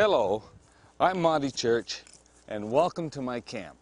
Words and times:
Hello, 0.00 0.42
I'm 0.98 1.20
Monty 1.20 1.50
Church, 1.50 2.00
and 2.48 2.72
welcome 2.72 3.10
to 3.10 3.20
my 3.20 3.38
camp. 3.38 3.76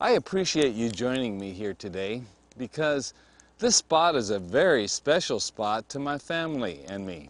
I 0.00 0.12
appreciate 0.12 0.72
you 0.72 0.88
joining 0.88 1.38
me 1.38 1.52
here 1.52 1.74
today 1.74 2.22
because 2.56 3.12
this 3.58 3.76
spot 3.76 4.16
is 4.16 4.30
a 4.30 4.38
very 4.38 4.86
special 4.86 5.38
spot 5.38 5.86
to 5.90 5.98
my 5.98 6.16
family 6.16 6.80
and 6.88 7.06
me. 7.06 7.28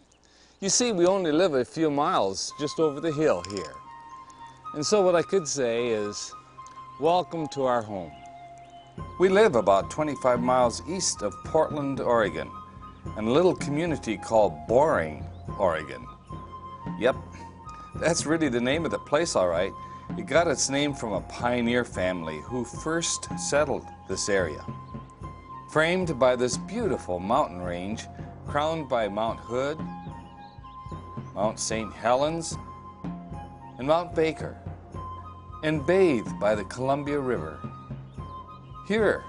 You 0.60 0.68
see, 0.68 0.92
we 0.92 1.06
only 1.06 1.32
live 1.32 1.54
a 1.54 1.64
few 1.64 1.90
miles 1.90 2.52
just 2.60 2.78
over 2.78 3.00
the 3.00 3.10
hill 3.10 3.42
here. 3.50 3.74
And 4.74 4.86
so 4.86 5.02
what 5.02 5.16
I 5.16 5.22
could 5.22 5.48
say 5.48 5.88
is, 5.88 6.32
welcome 7.00 7.48
to 7.48 7.64
our 7.64 7.82
home. 7.82 8.12
We 9.18 9.28
live 9.28 9.56
about 9.56 9.90
25 9.90 10.38
miles 10.38 10.82
east 10.88 11.22
of 11.22 11.34
Portland, 11.46 11.98
Oregon, 11.98 12.48
in 13.18 13.24
a 13.24 13.32
little 13.32 13.56
community 13.56 14.18
called 14.18 14.68
Boring, 14.68 15.26
Oregon. 15.58 16.06
Yep, 17.00 17.16
that's 18.02 18.26
really 18.26 18.48
the 18.48 18.60
name 18.60 18.84
of 18.84 18.90
the 18.90 18.98
place, 18.98 19.36
all 19.36 19.48
right. 19.48 19.72
It 20.18 20.26
got 20.26 20.48
its 20.48 20.68
name 20.68 20.92
from 20.92 21.12
a 21.12 21.20
pioneer 21.22 21.84
family 21.84 22.40
who 22.40 22.64
first 22.64 23.28
settled 23.38 23.86
this 24.08 24.28
area. 24.28 24.64
Framed 25.70 26.18
by 26.18 26.34
this 26.34 26.58
beautiful 26.58 27.20
mountain 27.20 27.62
range, 27.62 28.06
crowned 28.46 28.88
by 28.88 29.08
Mount 29.08 29.38
Hood, 29.38 29.78
Mount 31.34 31.60
St. 31.60 31.92
Helens, 31.94 32.58
and 33.78 33.86
Mount 33.86 34.14
Baker, 34.14 34.58
and 35.62 35.86
bathed 35.86 36.38
by 36.40 36.56
the 36.56 36.64
Columbia 36.64 37.20
River. 37.20 37.58
Here, 38.88 39.24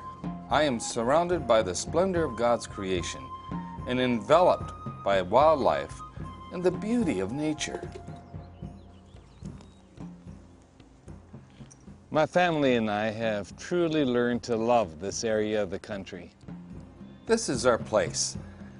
I 0.49 0.63
am 0.63 0.79
surrounded 0.79 1.47
by 1.47 1.61
the 1.61 1.75
splendor 1.75 2.25
of 2.25 2.35
God's 2.35 2.65
creation 2.65 3.21
and 3.87 4.01
enveloped 4.01 4.73
by 5.05 5.21
wildlife 5.21 5.97
and 6.51 6.63
the 6.63 6.71
beauty 6.71 7.19
of 7.19 7.31
nature. 7.31 7.87
My 12.13 12.27
family 12.27 12.75
and 12.75 12.91
I 12.91 13.09
have 13.09 13.57
truly 13.57 14.05
learned 14.05 14.43
to 14.43 14.55
love 14.55 14.99
this 14.99 15.23
area 15.23 15.63
of 15.63 15.71
the 15.71 15.79
country. 15.79 16.29
This 17.25 17.49
is 17.49 17.65
our 17.65 17.79
place. 17.79 18.37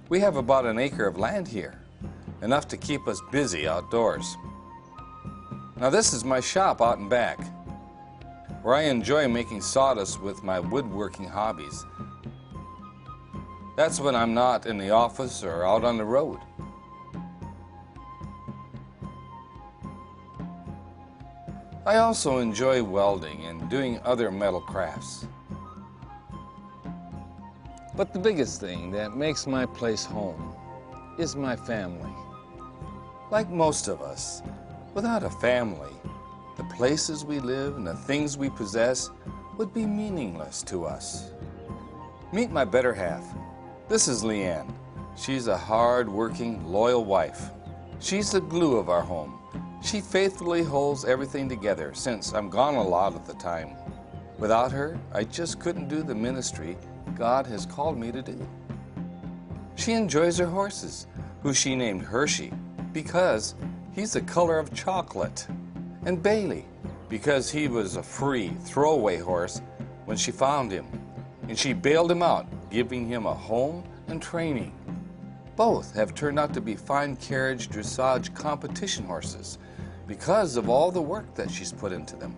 We 0.08 0.20
have 0.20 0.36
about 0.36 0.68
an 0.68 0.78
acre 0.78 1.08
of 1.08 1.18
land 1.18 1.48
here, 1.48 1.82
enough 2.44 2.68
to 2.68 2.78
keep 2.78 3.08
us 3.08 3.24
busy 3.32 3.68
outdoors. 3.68 4.38
Now 5.78 5.90
this 5.90 6.14
is 6.14 6.24
my 6.24 6.42
shop 6.42 6.80
out 6.80 7.00
and 7.00 7.10
back, 7.10 7.40
where 8.62 8.76
I 8.76 8.84
enjoy 8.84 9.28
making 9.28 9.62
sawdust 9.62 10.22
with 10.22 10.44
my 10.44 10.60
woodworking 10.60 11.28
hobbies. 11.28 11.84
That's 13.76 14.00
when 14.00 14.14
I'm 14.14 14.36
not 14.36 14.68
in 14.68 14.78
the 14.78 14.92
office 14.92 15.44
or 15.44 15.66
out 15.66 15.84
on 15.84 15.98
the 15.98 16.06
road. 16.06 16.38
I 21.86 21.98
also 21.98 22.38
enjoy 22.38 22.82
welding 22.82 23.46
and 23.46 23.70
doing 23.70 24.00
other 24.06 24.32
metal 24.32 24.62
crafts. 24.62 25.28
But 27.98 28.14
the 28.14 28.20
biggest 28.20 28.62
thing 28.62 28.90
that 28.92 29.18
makes 29.18 29.46
my 29.46 29.66
place 29.66 30.06
home 30.06 30.56
is 31.20 31.36
my 31.36 31.58
family. 31.58 32.10
Like 33.32 33.50
most 33.50 33.90
of 33.90 34.02
us, 34.02 34.42
without 34.94 35.24
a 35.24 35.30
family, 35.30 35.92
the 36.56 36.64
places 36.76 37.26
we 37.26 37.40
live 37.40 37.76
and 37.76 37.86
the 37.86 37.96
things 37.96 38.38
we 38.38 38.50
possess 38.50 39.10
would 39.58 39.74
be 39.74 39.86
meaningless 39.86 40.64
to 40.64 40.86
us. 40.86 41.32
Meet 42.32 42.50
my 42.50 42.64
better 42.64 42.94
half. 42.94 43.26
This 43.90 44.08
is 44.08 44.24
Leanne. 44.24 44.74
She's 45.18 45.48
a 45.48 45.58
hard-working, 45.58 46.66
loyal 46.66 47.04
wife. 47.04 47.50
She's 48.00 48.32
the 48.32 48.40
glue 48.40 48.78
of 48.78 48.90
our 48.90 49.02
home. 49.02 49.38
She 49.84 50.00
faithfully 50.00 50.64
holds 50.64 51.04
everything 51.04 51.50
together 51.50 51.94
since 51.94 52.32
I'm 52.32 52.50
gone 52.50 52.76
a 52.76 52.82
lot 52.82 53.16
of 53.16 53.28
the 53.28 53.34
time. 53.34 53.76
Without 54.40 54.72
her, 54.72 54.98
I 55.14 55.26
just 55.26 55.60
couldn't 55.60 55.90
do 55.90 56.04
the 56.04 56.16
ministry 56.16 56.78
God 57.16 57.46
has 57.48 57.66
called 57.66 57.98
me 57.98 58.12
to 58.14 58.22
do. 58.22 58.48
She 59.76 59.92
enjoys 59.92 60.38
her 60.38 60.48
horses, 60.48 61.06
who 61.44 61.54
she 61.54 61.76
named 61.76 62.02
Hershey, 62.02 62.54
because 62.94 63.56
he's 63.92 64.14
the 64.14 64.22
color 64.22 64.58
of 64.58 64.74
chocolate, 64.74 65.46
and 66.06 66.24
Bailey, 66.24 66.66
because 67.10 67.52
he 67.52 67.68
was 67.68 67.98
a 67.98 68.04
free, 68.04 68.56
throwaway 68.62 69.18
horse 69.18 69.62
when 70.06 70.16
she 70.16 70.32
found 70.32 70.72
him, 70.72 70.88
and 71.50 71.60
she 71.60 71.74
bailed 71.74 72.10
him 72.10 72.24
out, 72.24 72.48
giving 72.72 73.06
him 73.06 73.26
a 73.26 73.34
home 73.34 73.84
and 74.08 74.22
training. 74.22 74.74
Both 75.58 75.94
have 75.94 76.16
turned 76.16 76.40
out 76.40 76.54
to 76.54 76.62
be 76.62 76.76
fine 76.76 77.18
carriage 77.18 77.70
dressage 77.70 78.34
competition 78.34 79.06
horses 79.06 79.60
because 80.08 80.58
of 80.58 80.70
all 80.70 80.92
the 80.92 81.02
work 81.02 81.34
that 81.36 81.50
she's 81.50 81.72
put 81.72 81.92
into 81.92 82.16
them. 82.16 82.36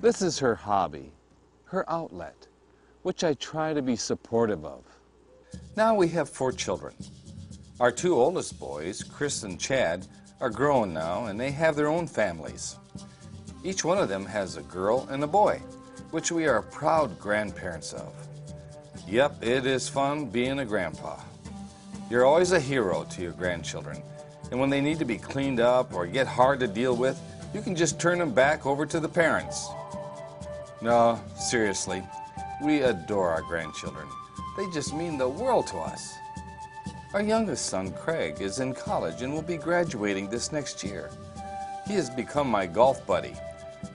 This 0.00 0.22
is 0.22 0.38
her 0.38 0.54
hobby, 0.54 1.12
her 1.64 1.88
outlet, 1.90 2.46
which 3.02 3.24
I 3.24 3.34
try 3.34 3.72
to 3.72 3.82
be 3.82 3.96
supportive 3.96 4.64
of. 4.64 4.84
Now 5.76 5.94
we 5.94 6.08
have 6.08 6.28
four 6.28 6.52
children. 6.52 6.94
Our 7.80 7.90
two 7.90 8.14
oldest 8.14 8.58
boys, 8.60 9.02
Chris 9.02 9.42
and 9.42 9.58
Chad, 9.58 10.06
are 10.40 10.50
grown 10.50 10.92
now 10.92 11.26
and 11.26 11.40
they 11.40 11.50
have 11.50 11.74
their 11.74 11.88
own 11.88 12.06
families. 12.06 12.76
Each 13.64 13.84
one 13.84 13.98
of 13.98 14.08
them 14.08 14.26
has 14.26 14.56
a 14.56 14.62
girl 14.62 15.08
and 15.10 15.24
a 15.24 15.26
boy, 15.26 15.60
which 16.10 16.30
we 16.30 16.46
are 16.46 16.62
proud 16.62 17.18
grandparents 17.18 17.92
of. 17.92 18.12
Yep, 19.08 19.42
it 19.42 19.66
is 19.66 19.88
fun 19.88 20.26
being 20.26 20.60
a 20.60 20.64
grandpa. 20.64 21.18
You're 22.10 22.26
always 22.26 22.52
a 22.52 22.60
hero 22.60 23.04
to 23.04 23.22
your 23.22 23.32
grandchildren 23.32 24.02
and 24.54 24.60
when 24.60 24.70
they 24.70 24.80
need 24.80 25.00
to 25.00 25.04
be 25.04 25.18
cleaned 25.18 25.58
up 25.58 25.92
or 25.92 26.06
get 26.06 26.28
hard 26.28 26.60
to 26.60 26.68
deal 26.68 26.94
with, 26.94 27.20
you 27.52 27.60
can 27.60 27.74
just 27.74 27.98
turn 27.98 28.20
them 28.20 28.32
back 28.32 28.66
over 28.66 28.86
to 28.86 29.00
the 29.00 29.08
parents. 29.08 29.66
No, 30.80 31.20
seriously, 31.36 32.04
we 32.62 32.82
adore 32.82 33.30
our 33.30 33.42
grandchildren. 33.42 34.06
They 34.56 34.64
just 34.72 34.94
mean 34.94 35.18
the 35.18 35.28
world 35.28 35.66
to 35.66 35.78
us. 35.78 36.14
Our 37.14 37.20
youngest 37.20 37.66
son, 37.66 37.90
Craig, 37.94 38.40
is 38.40 38.60
in 38.60 38.74
college 38.74 39.22
and 39.22 39.34
will 39.34 39.42
be 39.42 39.56
graduating 39.56 40.30
this 40.30 40.52
next 40.52 40.84
year. 40.84 41.10
He 41.84 41.94
has 41.94 42.08
become 42.08 42.48
my 42.48 42.64
golf 42.64 43.04
buddy 43.08 43.34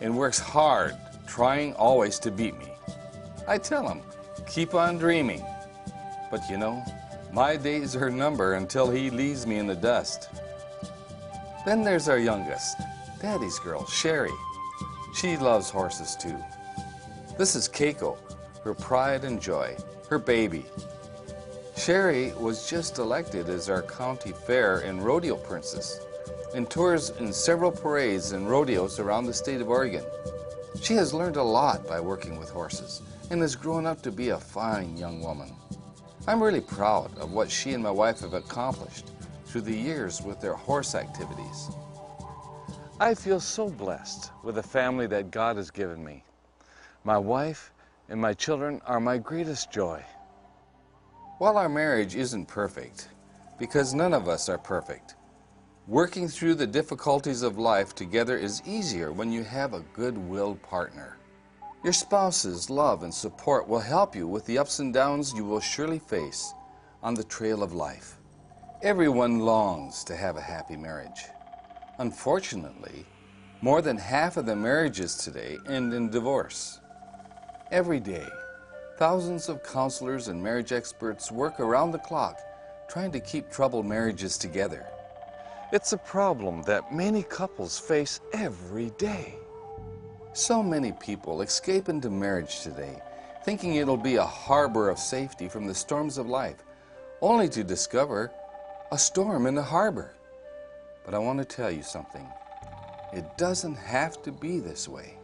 and 0.02 0.18
works 0.18 0.40
hard, 0.40 0.98
trying 1.26 1.74
always 1.76 2.20
to 2.20 2.32
beat 2.32 2.60
me. 2.60 2.74
I 3.48 3.60
tell 3.60 3.88
him, 3.88 4.02
keep 4.46 4.74
on 4.74 4.98
dreaming. 4.98 5.42
But 6.30 6.42
you 6.50 6.58
know, 6.58 6.84
my 7.32 7.56
days 7.56 7.96
are 7.96 8.10
numbered 8.10 8.58
until 8.58 8.92
he 8.92 9.10
leaves 9.10 9.48
me 9.48 9.58
in 9.58 9.68
the 9.68 9.76
dust. 9.76 10.28
Then 11.70 11.84
there's 11.84 12.10
our 12.10 12.18
youngest, 12.18 12.82
Daddy's 13.22 13.60
girl, 13.60 13.86
Sherry. 13.86 14.34
She 15.14 15.38
loves 15.38 15.70
horses 15.70 16.16
too. 16.16 16.36
This 17.38 17.54
is 17.54 17.70
Keiko, 17.70 18.18
her 18.64 18.74
pride 18.74 19.24
and 19.24 19.40
joy, 19.40 19.78
her 20.10 20.18
baby. 20.18 20.66
Sherry 21.78 22.34
was 22.40 22.68
just 22.68 22.98
elected 22.98 23.50
as 23.50 23.70
our 23.70 23.84
county 23.84 24.32
fair 24.32 24.80
and 24.80 25.06
rodeo 25.06 25.36
princess 25.36 26.00
and 26.56 26.68
tours 26.68 27.12
in 27.20 27.32
several 27.32 27.70
parades 27.72 28.32
and 28.32 28.50
rodeos 28.50 29.00
around 29.00 29.28
the 29.28 29.34
state 29.36 29.62
of 29.62 29.70
Oregon. 29.70 30.04
She 30.82 30.96
has 30.96 31.14
learned 31.14 31.36
a 31.36 31.44
lot 31.44 31.88
by 31.88 32.00
working 32.00 32.40
with 32.40 32.50
horses 32.50 33.04
and 33.30 33.44
has 33.44 33.56
grown 33.56 33.86
up 33.86 34.02
to 34.02 34.12
be 34.12 34.30
a 34.30 34.40
fine 34.40 34.98
young 34.98 35.22
woman. 35.22 35.54
I'm 36.28 36.42
really 36.42 36.62
proud 36.62 37.16
of 37.20 37.32
what 37.32 37.52
she 37.52 37.74
and 37.74 37.84
my 37.84 37.92
wife 37.92 38.22
have 38.22 38.34
accomplished 38.34 39.09
through 39.50 39.62
the 39.62 39.76
years 39.76 40.22
with 40.22 40.40
their 40.40 40.54
horse 40.54 40.94
activities. 40.94 41.72
I 43.00 43.16
feel 43.16 43.40
so 43.40 43.68
blessed 43.68 44.32
with 44.44 44.56
the 44.56 44.64
family 44.64 45.08
that 45.08 45.32
God 45.32 45.58
has 45.58 45.72
given 45.72 46.04
me. 46.04 46.24
My 47.04 47.18
wife 47.18 47.72
and 48.10 48.22
my 48.22 48.34
children 48.34 48.80
are 48.86 49.00
my 49.00 49.18
greatest 49.18 49.72
joy. 49.72 50.04
While 51.40 51.58
our 51.58 51.70
marriage 51.70 52.16
isn't 52.16 52.48
perfect, 52.48 53.10
because 53.58 53.96
none 53.96 54.14
of 54.14 54.28
us 54.28 54.50
are 54.50 54.58
perfect, 54.60 55.16
working 55.88 56.28
through 56.28 56.56
the 56.56 56.68
difficulties 56.68 57.42
of 57.42 57.58
life 57.58 57.96
together 57.96 58.38
is 58.38 58.62
easier 58.68 59.12
when 59.12 59.32
you 59.32 59.44
have 59.44 59.74
a 59.74 59.84
good-willed 59.94 60.62
partner. 60.62 61.18
Your 61.84 61.94
spouse's 61.94 62.70
love 62.70 63.02
and 63.02 63.14
support 63.14 63.68
will 63.68 63.80
help 63.80 64.16
you 64.16 64.28
with 64.28 64.46
the 64.46 64.60
ups 64.60 64.78
and 64.78 64.94
downs 64.94 65.34
you 65.34 65.44
will 65.44 65.62
surely 65.62 65.98
face 65.98 66.54
on 67.02 67.16
the 67.16 67.24
trail 67.24 67.64
of 67.64 67.74
life. 67.74 68.19
Everyone 68.82 69.40
longs 69.40 70.06
to 70.06 70.16
have 70.16 70.38
a 70.38 70.42
happy 70.42 70.78
marriage. 70.78 71.26
Unfortunately, 71.98 73.06
more 73.60 73.82
than 73.82 73.98
half 73.98 74.38
of 74.38 74.46
the 74.46 74.56
marriages 74.56 75.18
today 75.18 75.58
end 75.68 75.94
in 75.94 76.10
divorce. 76.10 76.80
Every 77.74 78.00
day, 78.00 78.26
thousands 78.98 79.50
of 79.50 79.64
counselors 79.64 80.30
and 80.30 80.42
marriage 80.42 80.72
experts 80.72 81.30
work 81.30 81.60
around 81.60 81.92
the 81.92 82.00
clock 82.00 82.40
trying 82.88 83.12
to 83.12 83.20
keep 83.20 83.52
troubled 83.52 83.86
marriages 83.86 84.38
together. 84.38 84.86
It's 85.74 85.92
a 85.92 85.98
problem 85.98 86.62
that 86.62 86.94
many 86.96 87.24
couples 87.24 87.78
face 87.78 88.22
every 88.32 88.92
day. 88.92 89.36
So 90.32 90.64
many 90.64 90.94
people 90.94 91.42
escape 91.42 91.90
into 91.90 92.10
marriage 92.10 92.62
today, 92.62 93.02
thinking 93.44 93.76
it'll 93.76 93.98
be 93.98 94.16
a 94.16 94.24
harbor 94.24 94.88
of 94.88 95.00
safety 95.00 95.50
from 95.50 95.68
the 95.68 95.76
storms 95.76 96.18
of 96.18 96.28
life, 96.28 96.64
only 97.22 97.50
to 97.50 97.62
discover 97.66 98.32
a 98.92 98.98
storm 98.98 99.46
in 99.46 99.56
the 99.56 99.62
harbor. 99.64 100.16
But 101.06 101.14
I 101.14 101.20
want 101.20 101.40
to 101.40 101.46
tell 101.46 101.70
you 101.70 101.84
something. 101.84 102.28
It 103.14 103.26
doesn't 103.38 103.76
have 103.76 104.22
to 104.24 104.32
be 104.32 104.60
this 104.60 104.88
way. 104.88 105.16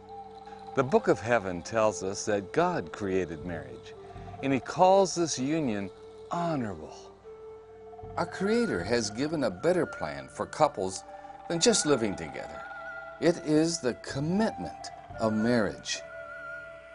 The 0.76 0.84
book 0.84 1.08
of 1.08 1.20
heaven 1.20 1.62
tells 1.62 2.02
us 2.02 2.24
that 2.26 2.52
God 2.52 2.92
created 2.92 3.44
marriage, 3.44 3.94
and 4.42 4.52
he 4.52 4.60
calls 4.60 5.14
this 5.14 5.38
union 5.38 5.90
honorable. 6.30 6.94
Our 8.16 8.26
Creator 8.26 8.84
has 8.84 9.10
given 9.10 9.44
a 9.44 9.50
better 9.50 9.86
plan 9.86 10.28
for 10.28 10.46
couples 10.46 11.02
than 11.48 11.60
just 11.60 11.86
living 11.86 12.14
together. 12.14 12.62
It 13.20 13.36
is 13.46 13.78
the 13.80 13.94
commitment 13.94 14.90
of 15.18 15.32
marriage. 15.32 16.02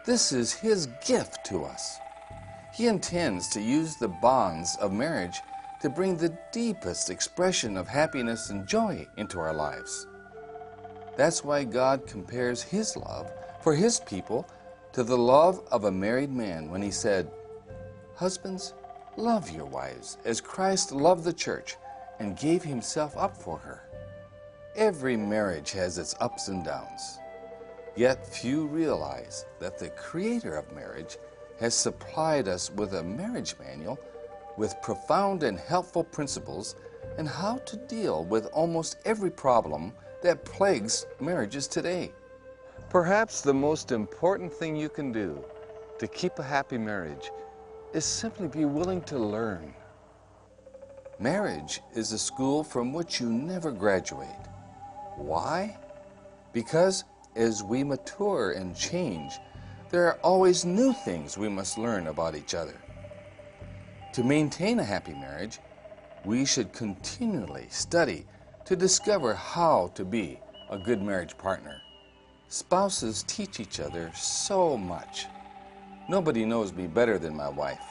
This 0.04 0.32
is 0.32 0.52
His 0.52 0.86
gift 1.04 1.44
to 1.46 1.64
us. 1.64 1.98
He 2.72 2.86
intends 2.86 3.48
to 3.50 3.60
use 3.60 3.96
the 3.96 4.08
bonds 4.08 4.76
of 4.80 4.92
marriage 4.92 5.40
to 5.82 5.90
bring 5.90 6.16
the 6.16 6.32
deepest 6.52 7.10
expression 7.10 7.76
of 7.76 7.88
happiness 7.88 8.50
and 8.50 8.68
joy 8.68 9.04
into 9.16 9.40
our 9.40 9.52
lives. 9.52 10.06
That's 11.16 11.42
why 11.42 11.64
God 11.64 12.06
compares 12.06 12.62
His 12.62 12.96
love 12.96 13.32
for 13.62 13.74
His 13.74 13.98
people 13.98 14.48
to 14.92 15.02
the 15.02 15.18
love 15.18 15.60
of 15.72 15.84
a 15.84 15.90
married 15.90 16.30
man 16.30 16.70
when 16.70 16.82
He 16.82 16.92
said, 16.92 17.28
Husbands, 18.14 18.74
love 19.16 19.50
your 19.50 19.64
wives 19.66 20.18
as 20.24 20.40
Christ 20.40 20.92
loved 20.92 21.24
the 21.24 21.32
church 21.32 21.74
and 22.20 22.38
gave 22.38 22.62
Himself 22.62 23.16
up 23.16 23.36
for 23.36 23.58
her. 23.58 23.82
Every 24.76 25.16
marriage 25.16 25.72
has 25.72 25.98
its 25.98 26.14
ups 26.20 26.46
and 26.46 26.64
downs. 26.64 27.18
Yet 27.96 28.24
few 28.24 28.68
realize 28.68 29.46
that 29.58 29.80
the 29.80 29.90
creator 29.90 30.56
of 30.56 30.72
marriage 30.72 31.18
has 31.58 31.74
supplied 31.74 32.46
us 32.46 32.70
with 32.70 32.94
a 32.94 33.02
marriage 33.02 33.56
manual 33.58 33.98
with 34.56 34.80
profound 34.82 35.42
and 35.42 35.58
helpful 35.58 36.04
principles 36.04 36.76
and 37.18 37.28
how 37.28 37.58
to 37.58 37.76
deal 37.76 38.24
with 38.24 38.46
almost 38.46 38.98
every 39.04 39.30
problem 39.30 39.92
that 40.22 40.44
plagues 40.44 41.06
marriages 41.20 41.66
today. 41.66 42.12
Perhaps 42.88 43.40
the 43.40 43.54
most 43.54 43.92
important 43.92 44.52
thing 44.52 44.76
you 44.76 44.88
can 44.88 45.12
do 45.12 45.44
to 45.98 46.06
keep 46.06 46.38
a 46.38 46.42
happy 46.42 46.78
marriage 46.78 47.30
is 47.92 48.04
simply 48.04 48.48
be 48.48 48.64
willing 48.64 49.02
to 49.02 49.18
learn. 49.18 49.74
Marriage 51.18 51.80
is 51.94 52.12
a 52.12 52.18
school 52.18 52.64
from 52.64 52.92
which 52.92 53.20
you 53.20 53.30
never 53.30 53.70
graduate. 53.70 54.28
Why? 55.16 55.76
Because 56.52 57.04
as 57.36 57.62
we 57.62 57.84
mature 57.84 58.52
and 58.52 58.76
change, 58.76 59.38
there 59.90 60.06
are 60.06 60.18
always 60.22 60.64
new 60.64 60.92
things 60.92 61.38
we 61.38 61.48
must 61.48 61.78
learn 61.78 62.06
about 62.06 62.34
each 62.34 62.54
other. 62.54 62.74
To 64.12 64.22
maintain 64.22 64.78
a 64.78 64.84
happy 64.84 65.14
marriage, 65.14 65.58
we 66.26 66.44
should 66.44 66.74
continually 66.74 67.66
study 67.70 68.26
to 68.66 68.76
discover 68.76 69.32
how 69.32 69.90
to 69.94 70.04
be 70.04 70.38
a 70.68 70.76
good 70.76 71.00
marriage 71.00 71.38
partner. 71.38 71.80
Spouses 72.48 73.24
teach 73.26 73.58
each 73.58 73.80
other 73.80 74.12
so 74.14 74.76
much. 74.76 75.28
Nobody 76.10 76.44
knows 76.44 76.74
me 76.74 76.86
better 76.86 77.18
than 77.18 77.34
my 77.34 77.48
wife. 77.48 77.82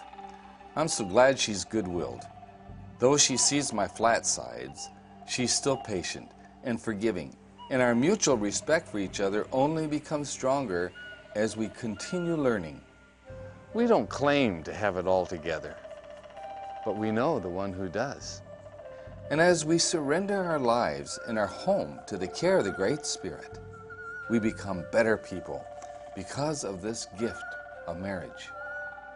I'm 0.76 0.88
so 0.88 1.06
glad 1.06 1.40
she's 1.40 1.66
good-willed. 1.66 2.22
Though 3.00 3.18
she 3.18 3.36
sees 3.36 3.74
my 3.74 3.88
flat 3.88 4.28
sides, 4.28 4.90
she's 5.28 5.52
still 5.52 5.78
patient 5.78 6.30
and 6.64 6.80
forgiving, 6.80 7.36
and 7.72 7.82
our 7.82 7.96
mutual 7.96 8.38
respect 8.38 8.88
for 8.88 9.00
each 9.00 9.22
other 9.22 9.48
only 9.52 9.88
becomes 9.88 10.30
stronger 10.30 10.92
as 11.36 11.58
we 11.58 11.70
continue 11.70 12.36
learning. 12.36 12.80
We 13.74 13.88
don't 13.88 14.08
claim 14.08 14.62
to 14.64 14.74
have 14.74 14.98
it 14.98 15.08
all 15.08 15.26
together, 15.26 15.76
but 16.86 16.98
we 16.98 17.12
know 17.12 17.39
the 17.39 17.50
one 17.50 17.74
who 17.74 17.89
does. 17.89 18.42
And 19.30 19.39
as 19.39 19.66
we 19.66 19.78
surrender 19.78 20.44
our 20.44 20.60
lives 20.60 21.19
and 21.28 21.39
our 21.39 21.48
home 21.48 22.00
to 22.07 22.18
the 22.18 22.28
care 22.28 22.57
of 22.57 22.66
the 22.66 22.72
Great 22.72 23.06
Spirit, 23.06 23.60
we 24.30 24.39
become 24.39 24.86
better 24.92 25.18
people 25.18 25.66
because 26.16 26.63
of 26.63 26.81
this 26.81 27.07
gift 27.18 27.44
of 27.88 28.00
marriage. 28.00 28.50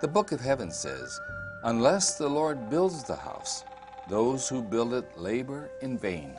The 0.02 0.08
book 0.08 0.32
of 0.32 0.40
heaven 0.40 0.72
says, 0.72 1.20
Unless 1.64 2.18
the 2.18 2.30
Lord 2.30 2.70
builds 2.70 3.04
the 3.04 3.16
house, 3.16 3.64
those 4.10 4.48
who 4.48 4.62
build 4.62 4.94
it 4.94 5.18
labor 5.18 5.70
in 5.82 5.98
vain. 5.98 6.36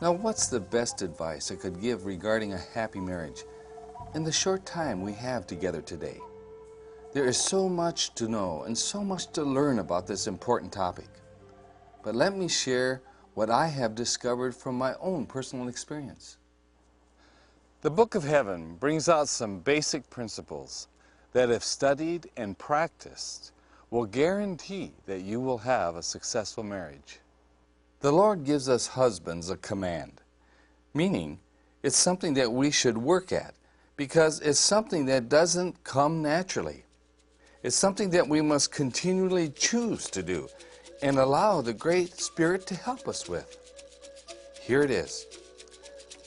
Now, 0.00 0.12
what's 0.12 0.46
the 0.48 0.60
best 0.60 1.02
advice 1.02 1.50
I 1.50 1.56
could 1.56 1.80
give 1.80 2.06
regarding 2.06 2.52
a 2.52 2.58
happy 2.74 3.00
marriage 3.00 3.44
in 4.14 4.24
the 4.24 4.32
short 4.32 4.64
time 4.66 5.00
we 5.00 5.12
have 5.12 5.46
together 5.46 5.82
today? 5.82 6.18
There 7.16 7.24
is 7.24 7.38
so 7.38 7.66
much 7.66 8.14
to 8.16 8.28
know 8.28 8.64
and 8.64 8.76
so 8.76 9.02
much 9.02 9.28
to 9.28 9.42
learn 9.42 9.78
about 9.78 10.06
this 10.06 10.26
important 10.26 10.70
topic. 10.70 11.08
But 12.02 12.14
let 12.14 12.36
me 12.36 12.46
share 12.46 13.00
what 13.32 13.48
I 13.48 13.68
have 13.68 13.94
discovered 13.94 14.54
from 14.54 14.76
my 14.76 14.96
own 15.00 15.24
personal 15.24 15.68
experience. 15.68 16.36
The 17.80 17.88
Book 17.88 18.16
of 18.16 18.24
Heaven 18.24 18.76
brings 18.76 19.08
out 19.08 19.30
some 19.30 19.60
basic 19.60 20.10
principles 20.10 20.88
that, 21.32 21.48
if 21.48 21.64
studied 21.64 22.28
and 22.36 22.58
practiced, 22.58 23.50
will 23.88 24.04
guarantee 24.04 24.92
that 25.06 25.22
you 25.22 25.40
will 25.40 25.64
have 25.64 25.96
a 25.96 26.02
successful 26.02 26.64
marriage. 26.64 27.20
The 28.00 28.12
Lord 28.12 28.44
gives 28.44 28.68
us 28.68 28.88
husbands 28.88 29.48
a 29.48 29.56
command, 29.56 30.20
meaning 30.92 31.38
it's 31.82 31.96
something 31.96 32.34
that 32.34 32.52
we 32.52 32.70
should 32.70 32.98
work 32.98 33.32
at 33.32 33.54
because 33.96 34.38
it's 34.40 34.60
something 34.60 35.06
that 35.06 35.30
doesn't 35.30 35.82
come 35.82 36.20
naturally. 36.20 36.82
It's 37.66 37.74
something 37.74 38.10
that 38.10 38.28
we 38.28 38.42
must 38.42 38.70
continually 38.70 39.48
choose 39.48 40.04
to 40.10 40.22
do 40.22 40.48
and 41.02 41.18
allow 41.18 41.60
the 41.60 41.72
Great 41.72 42.14
Spirit 42.20 42.64
to 42.68 42.76
help 42.76 43.08
us 43.08 43.28
with. 43.28 43.58
Here 44.62 44.82
it 44.82 44.90
is. 44.92 45.26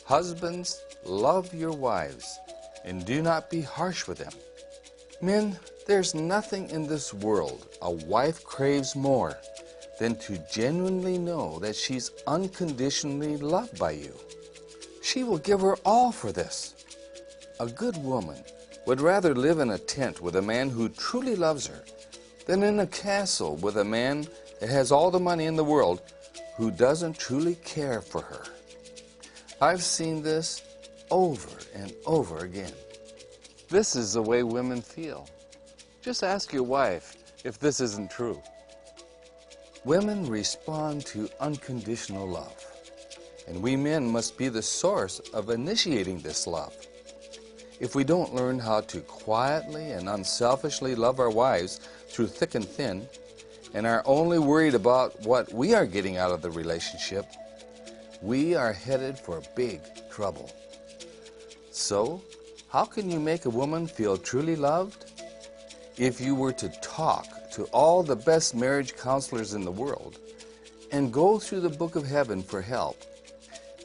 Husbands, 0.03 0.83
love 1.05 1.53
your 1.53 1.71
wives 1.71 2.37
and 2.83 3.05
do 3.05 3.21
not 3.21 3.49
be 3.49 3.61
harsh 3.61 4.05
with 4.05 4.17
them. 4.17 4.33
Men, 5.21 5.57
there's 5.87 6.13
nothing 6.13 6.69
in 6.71 6.85
this 6.85 7.13
world 7.13 7.67
a 7.81 7.89
wife 7.89 8.43
craves 8.43 8.93
more 8.93 9.37
than 9.97 10.17
to 10.17 10.43
genuinely 10.51 11.17
know 11.17 11.57
that 11.59 11.77
she's 11.77 12.11
unconditionally 12.27 13.37
loved 13.37 13.79
by 13.79 13.91
you. 13.91 14.13
She 15.01 15.23
will 15.23 15.37
give 15.37 15.61
her 15.61 15.77
all 15.85 16.11
for 16.11 16.33
this. 16.33 16.75
A 17.61 17.67
good 17.67 17.95
woman 18.03 18.43
would 18.85 19.01
rather 19.01 19.35
live 19.35 19.59
in 19.59 19.71
a 19.71 19.77
tent 19.77 20.21
with 20.21 20.35
a 20.35 20.41
man 20.41 20.69
who 20.69 20.89
truly 20.89 21.35
loves 21.35 21.67
her 21.67 21.83
than 22.45 22.63
in 22.63 22.79
a 22.79 22.87
castle 22.87 23.55
with 23.57 23.77
a 23.77 23.83
man 23.83 24.27
that 24.59 24.69
has 24.69 24.91
all 24.91 25.11
the 25.11 25.19
money 25.19 25.45
in 25.45 25.55
the 25.55 25.63
world 25.63 26.01
who 26.57 26.71
doesn't 26.71 27.17
truly 27.17 27.55
care 27.63 28.01
for 28.01 28.21
her. 28.21 28.43
I've 29.61 29.83
seen 29.83 30.23
this 30.23 30.61
over 31.11 31.49
and 31.75 31.93
over 32.05 32.39
again. 32.39 32.73
This 33.69 33.95
is 33.95 34.13
the 34.13 34.21
way 34.21 34.43
women 34.43 34.81
feel. 34.81 35.27
Just 36.01 36.23
ask 36.23 36.51
your 36.51 36.63
wife 36.63 37.15
if 37.43 37.59
this 37.59 37.79
isn't 37.79 38.09
true. 38.09 38.41
Women 39.85 40.29
respond 40.29 41.05
to 41.07 41.29
unconditional 41.39 42.27
love, 42.27 42.65
and 43.47 43.61
we 43.61 43.75
men 43.75 44.09
must 44.09 44.37
be 44.37 44.49
the 44.49 44.61
source 44.61 45.19
of 45.33 45.49
initiating 45.49 46.19
this 46.19 46.47
love. 46.47 46.75
If 47.79 47.95
we 47.95 48.03
don't 48.03 48.35
learn 48.35 48.59
how 48.59 48.81
to 48.81 48.99
quietly 49.01 49.91
and 49.91 50.09
unselfishly 50.09 50.95
love 50.95 51.19
our 51.19 51.29
wives 51.29 51.79
through 52.09 52.27
thick 52.27 52.55
and 52.55 52.67
thin, 52.67 53.07
and 53.73 53.85
are 53.85 54.03
only 54.05 54.39
worried 54.39 54.75
about 54.75 55.19
what 55.21 55.53
we 55.53 55.73
are 55.73 55.85
getting 55.85 56.17
out 56.17 56.31
of 56.31 56.41
the 56.41 56.51
relationship, 56.51 57.25
we 58.21 58.55
are 58.55 58.73
headed 58.73 59.17
for 59.17 59.41
big 59.55 59.81
trouble. 60.09 60.51
So, 61.71 62.21
how 62.69 62.83
can 62.85 63.09
you 63.09 63.19
make 63.19 63.45
a 63.45 63.49
woman 63.49 63.87
feel 63.87 64.17
truly 64.17 64.55
loved? 64.55 65.05
If 65.97 66.19
you 66.19 66.35
were 66.35 66.53
to 66.53 66.69
talk 66.81 67.27
to 67.51 67.63
all 67.65 68.03
the 68.03 68.15
best 68.15 68.55
marriage 68.55 68.95
counselors 68.95 69.53
in 69.53 69.63
the 69.63 69.71
world 69.71 70.19
and 70.91 71.13
go 71.13 71.39
through 71.39 71.61
the 71.61 71.69
book 71.69 71.95
of 71.95 72.05
heaven 72.05 72.41
for 72.41 72.61
help. 72.61 73.03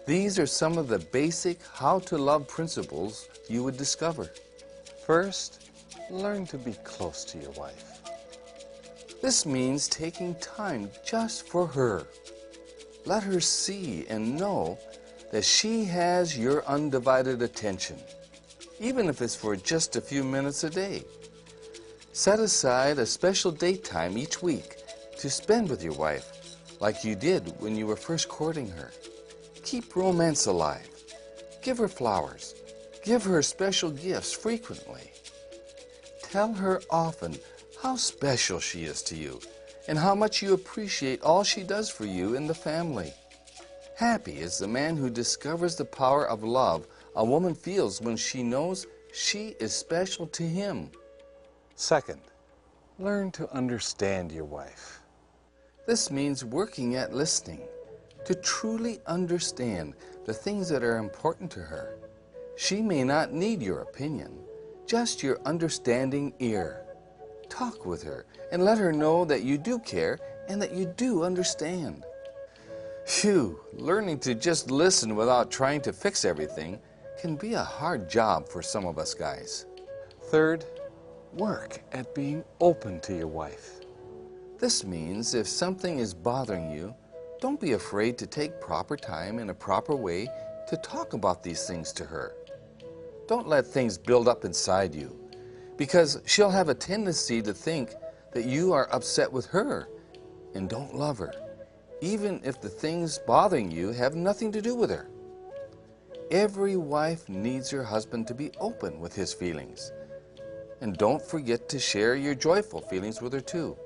These 0.06 0.38
are 0.38 0.46
some 0.46 0.78
of 0.78 0.88
the 0.88 0.98
basic 0.98 1.58
how 1.72 1.98
to 2.00 2.18
love 2.18 2.46
principles 2.46 3.28
you 3.48 3.62
would 3.64 3.76
discover. 3.76 4.30
First, 5.06 5.70
learn 6.10 6.46
to 6.46 6.58
be 6.58 6.74
close 6.84 7.24
to 7.26 7.38
your 7.38 7.50
wife. 7.52 8.00
This 9.22 9.46
means 9.46 9.88
taking 9.88 10.34
time 10.36 10.90
just 11.04 11.48
for 11.48 11.66
her. 11.66 12.06
Let 13.06 13.22
her 13.22 13.40
see 13.40 14.06
and 14.08 14.36
know 14.36 14.78
that 15.32 15.44
she 15.44 15.84
has 15.84 16.38
your 16.38 16.64
undivided 16.66 17.42
attention, 17.42 17.98
even 18.80 19.08
if 19.08 19.20
it's 19.20 19.34
for 19.34 19.56
just 19.56 19.96
a 19.96 20.00
few 20.00 20.24
minutes 20.24 20.64
a 20.64 20.70
day. 20.70 21.02
Set 22.12 22.38
aside 22.38 22.98
a 22.98 23.06
special 23.06 23.50
date 23.50 23.82
time 23.84 24.16
each 24.16 24.42
week 24.42 24.76
to 25.18 25.28
spend 25.28 25.68
with 25.68 25.82
your 25.82 25.94
wife, 25.94 26.56
like 26.80 27.04
you 27.04 27.14
did 27.14 27.52
when 27.60 27.76
you 27.76 27.86
were 27.86 27.96
first 27.96 28.28
courting 28.28 28.68
her. 28.68 28.92
Keep 29.64 29.96
romance 29.96 30.46
alive. 30.46 30.88
Give 31.62 31.78
her 31.78 31.88
flowers. 31.88 32.54
Give 33.04 33.22
her 33.24 33.42
special 33.42 33.90
gifts 33.90 34.32
frequently. 34.32 35.12
Tell 36.22 36.54
her 36.54 36.80
often 36.88 37.36
how 37.82 37.96
special 37.96 38.60
she 38.60 38.84
is 38.84 39.02
to 39.02 39.14
you 39.14 39.40
and 39.86 39.98
how 39.98 40.14
much 40.14 40.40
you 40.40 40.54
appreciate 40.54 41.20
all 41.20 41.44
she 41.44 41.62
does 41.62 41.90
for 41.90 42.06
you 42.06 42.34
and 42.34 42.48
the 42.48 42.54
family. 42.54 43.12
Happy 43.96 44.38
is 44.38 44.56
the 44.56 44.66
man 44.66 44.96
who 44.96 45.10
discovers 45.10 45.76
the 45.76 45.84
power 45.84 46.26
of 46.26 46.42
love 46.42 46.86
a 47.14 47.24
woman 47.24 47.54
feels 47.54 48.00
when 48.00 48.16
she 48.16 48.42
knows 48.42 48.86
she 49.12 49.54
is 49.60 49.74
special 49.74 50.26
to 50.28 50.42
him. 50.42 50.90
Second, 51.76 52.20
learn 52.98 53.30
to 53.32 53.52
understand 53.52 54.32
your 54.32 54.46
wife. 54.46 55.00
This 55.86 56.10
means 56.10 56.42
working 56.42 56.96
at 56.96 57.12
listening, 57.12 57.60
to 58.24 58.34
truly 58.34 58.98
understand 59.06 59.94
the 60.24 60.32
things 60.32 60.70
that 60.70 60.82
are 60.82 60.96
important 60.96 61.50
to 61.52 61.60
her. 61.60 61.98
She 62.56 62.82
may 62.82 63.02
not 63.02 63.32
need 63.32 63.62
your 63.62 63.80
opinion, 63.80 64.38
just 64.86 65.22
your 65.22 65.40
understanding 65.44 66.32
ear. 66.38 66.84
Talk 67.48 67.84
with 67.84 68.02
her 68.04 68.26
and 68.52 68.64
let 68.64 68.78
her 68.78 68.92
know 68.92 69.24
that 69.24 69.42
you 69.42 69.58
do 69.58 69.78
care 69.80 70.18
and 70.48 70.62
that 70.62 70.72
you 70.72 70.86
do 70.96 71.24
understand. 71.24 72.04
Phew, 73.06 73.60
learning 73.72 74.20
to 74.20 74.34
just 74.34 74.70
listen 74.70 75.16
without 75.16 75.50
trying 75.50 75.80
to 75.82 75.92
fix 75.92 76.24
everything 76.24 76.78
can 77.20 77.36
be 77.36 77.54
a 77.54 77.62
hard 77.62 78.08
job 78.08 78.48
for 78.48 78.62
some 78.62 78.86
of 78.86 78.98
us 78.98 79.14
guys. 79.14 79.66
Third, 80.30 80.64
work 81.32 81.82
at 81.92 82.14
being 82.14 82.44
open 82.60 83.00
to 83.00 83.16
your 83.16 83.26
wife. 83.26 83.80
This 84.58 84.84
means 84.84 85.34
if 85.34 85.48
something 85.48 85.98
is 85.98 86.14
bothering 86.14 86.70
you, 86.70 86.94
don't 87.40 87.60
be 87.60 87.72
afraid 87.72 88.16
to 88.18 88.26
take 88.26 88.60
proper 88.60 88.96
time 88.96 89.38
in 89.38 89.50
a 89.50 89.54
proper 89.54 89.94
way 89.94 90.28
to 90.68 90.76
talk 90.78 91.12
about 91.12 91.42
these 91.42 91.66
things 91.66 91.92
to 91.92 92.04
her. 92.04 92.34
Don't 93.26 93.48
let 93.48 93.66
things 93.66 93.98
build 93.98 94.28
up 94.28 94.44
inside 94.44 94.94
you 94.94 95.18
because 95.76 96.20
she'll 96.26 96.50
have 96.50 96.68
a 96.68 96.74
tendency 96.74 97.42
to 97.42 97.54
think 97.54 97.92
that 98.32 98.44
you 98.44 98.72
are 98.72 98.88
upset 98.92 99.32
with 99.32 99.46
her 99.46 99.88
and 100.54 100.68
don't 100.68 100.94
love 100.94 101.18
her 101.18 101.32
even 102.04 102.38
if 102.44 102.60
the 102.60 102.68
things 102.68 103.18
bothering 103.18 103.70
you 103.70 103.88
have 103.88 104.14
nothing 104.14 104.52
to 104.52 104.60
do 104.60 104.74
with 104.74 104.90
her. 104.90 105.08
Every 106.30 106.76
wife 106.76 107.28
needs 107.30 107.70
her 107.70 107.82
husband 107.82 108.26
to 108.26 108.34
be 108.34 108.50
open 108.60 109.00
with 109.00 109.14
his 109.14 109.32
feelings. 109.32 109.90
And 110.82 110.98
don't 110.98 111.22
forget 111.22 111.68
to 111.70 111.78
share 111.78 112.14
your 112.14 112.34
joyful 112.34 112.82
feelings 112.82 113.22
with 113.22 113.32
her 113.32 113.40
too. 113.40 113.76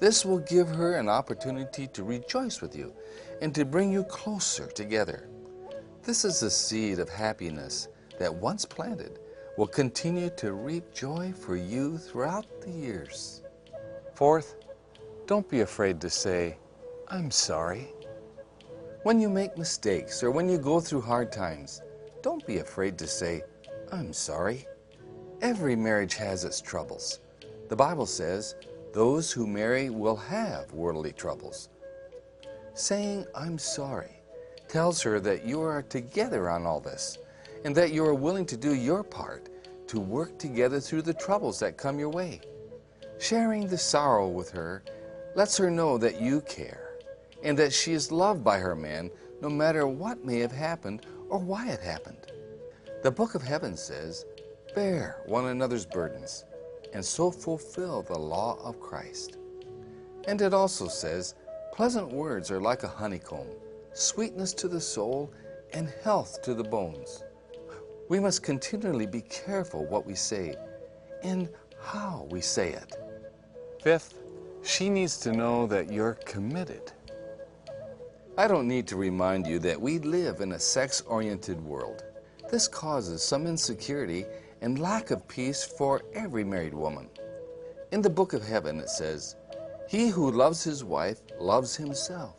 This 0.00 0.24
will 0.24 0.38
give 0.38 0.68
her 0.68 0.96
an 0.96 1.10
opportunity 1.10 1.86
to 1.88 2.02
rejoice 2.02 2.62
with 2.62 2.74
you 2.74 2.94
and 3.42 3.54
to 3.54 3.66
bring 3.66 3.92
you 3.92 4.04
closer 4.04 4.66
together. 4.68 5.28
This 6.02 6.24
is 6.24 6.40
the 6.40 6.50
seed 6.50 6.98
of 6.98 7.10
happiness 7.10 7.88
that 8.18 8.34
once 8.34 8.64
planted 8.64 9.18
will 9.56 9.66
continue 9.66 10.30
to 10.30 10.52
reap 10.52 10.92
joy 10.94 11.32
for 11.32 11.56
you 11.56 11.98
throughout 11.98 12.46
the 12.62 12.70
years. 12.70 13.42
Fourth, 14.14 14.56
don't 15.26 15.48
be 15.48 15.60
afraid 15.60 16.00
to 16.00 16.10
say, 16.10 16.56
I'm 17.08 17.30
sorry. 17.30 17.88
When 19.02 19.20
you 19.20 19.28
make 19.28 19.58
mistakes 19.58 20.22
or 20.22 20.30
when 20.30 20.48
you 20.48 20.58
go 20.58 20.80
through 20.80 21.02
hard 21.02 21.32
times, 21.32 21.82
don't 22.22 22.46
be 22.46 22.58
afraid 22.58 22.96
to 22.98 23.06
say, 23.06 23.42
I'm 23.90 24.12
sorry. 24.12 24.66
Every 25.40 25.76
marriage 25.76 26.14
has 26.14 26.44
its 26.44 26.60
troubles. 26.60 27.20
The 27.68 27.76
Bible 27.76 28.06
says, 28.06 28.54
those 28.92 29.32
who 29.32 29.46
marry 29.46 29.90
will 29.90 30.16
have 30.16 30.72
worldly 30.72 31.12
troubles. 31.12 31.68
Saying, 32.74 33.26
I'm 33.34 33.58
sorry, 33.58 34.22
tells 34.68 35.02
her 35.02 35.18
that 35.20 35.44
you 35.44 35.60
are 35.60 35.82
together 35.82 36.48
on 36.48 36.64
all 36.64 36.80
this 36.80 37.18
and 37.64 37.74
that 37.74 37.92
you 37.92 38.04
are 38.04 38.14
willing 38.14 38.46
to 38.46 38.56
do 38.56 38.74
your 38.74 39.02
part 39.02 39.48
to 39.86 40.00
work 40.00 40.38
together 40.38 40.80
through 40.80 41.02
the 41.02 41.14
troubles 41.14 41.58
that 41.60 41.76
come 41.76 41.98
your 41.98 42.08
way. 42.08 42.40
Sharing 43.18 43.66
the 43.66 43.78
sorrow 43.78 44.28
with 44.28 44.50
her 44.50 44.82
lets 45.34 45.56
her 45.56 45.70
know 45.70 45.98
that 45.98 46.20
you 46.20 46.40
care 46.42 46.96
and 47.42 47.58
that 47.58 47.72
she 47.72 47.92
is 47.92 48.12
loved 48.12 48.42
by 48.44 48.58
her 48.58 48.74
man 48.74 49.10
no 49.40 49.48
matter 49.48 49.86
what 49.86 50.24
may 50.24 50.38
have 50.38 50.52
happened 50.52 51.04
or 51.28 51.38
why 51.38 51.68
it 51.68 51.80
happened. 51.80 52.26
The 53.02 53.10
book 53.10 53.34
of 53.34 53.42
heaven 53.42 53.76
says, 53.76 54.24
Bear 54.74 55.22
one 55.26 55.46
another's 55.46 55.84
burdens, 55.84 56.44
and 56.94 57.04
so 57.04 57.30
fulfill 57.30 58.02
the 58.02 58.18
law 58.18 58.58
of 58.62 58.80
Christ. 58.80 59.38
And 60.28 60.40
it 60.40 60.54
also 60.54 60.88
says, 60.88 61.34
Pleasant 61.72 62.12
words 62.12 62.50
are 62.50 62.60
like 62.60 62.82
a 62.84 62.88
honeycomb, 62.88 63.48
sweetness 63.92 64.52
to 64.54 64.68
the 64.68 64.80
soul, 64.80 65.32
and 65.72 65.92
health 66.04 66.42
to 66.42 66.54
the 66.54 66.64
bones. 66.64 67.24
We 68.08 68.20
must 68.20 68.42
continually 68.42 69.06
be 69.06 69.22
careful 69.22 69.86
what 69.86 70.06
we 70.06 70.14
say 70.14 70.54
and 71.22 71.48
how 71.80 72.26
we 72.30 72.40
say 72.40 72.72
it. 72.72 72.96
Fifth, 73.82 74.18
she 74.62 74.88
needs 74.88 75.16
to 75.18 75.32
know 75.32 75.66
that 75.66 75.92
you're 75.92 76.14
committed 76.24 76.92
I 78.38 78.48
don't 78.48 78.66
need 78.66 78.86
to 78.88 78.96
remind 78.96 79.46
you 79.46 79.58
that 79.58 79.78
we 79.78 79.98
live 79.98 80.40
in 80.40 80.52
a 80.52 80.58
sex-oriented 80.58 81.62
world. 81.62 82.02
This 82.50 82.66
causes 82.66 83.22
some 83.22 83.46
insecurity 83.46 84.24
and 84.62 84.78
lack 84.78 85.10
of 85.10 85.28
peace 85.28 85.62
for 85.62 86.00
every 86.14 86.42
married 86.42 86.72
woman. 86.72 87.10
In 87.90 88.00
the 88.00 88.08
book 88.08 88.32
of 88.32 88.42
heaven 88.42 88.78
it 88.78 88.88
says, 88.88 89.36
He 89.86 90.08
who 90.08 90.30
loves 90.30 90.64
his 90.64 90.82
wife 90.82 91.20
loves 91.38 91.76
himself. 91.76 92.36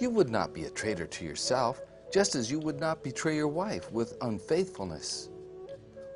You 0.00 0.08
would 0.08 0.30
not 0.30 0.54
be 0.54 0.64
a 0.64 0.70
traitor 0.70 1.06
to 1.06 1.24
yourself, 1.26 1.82
just 2.14 2.36
as 2.36 2.50
you 2.50 2.60
would 2.60 2.78
not 2.78 3.02
betray 3.02 3.34
your 3.34 3.48
wife 3.48 3.90
with 3.90 4.16
unfaithfulness. 4.22 5.28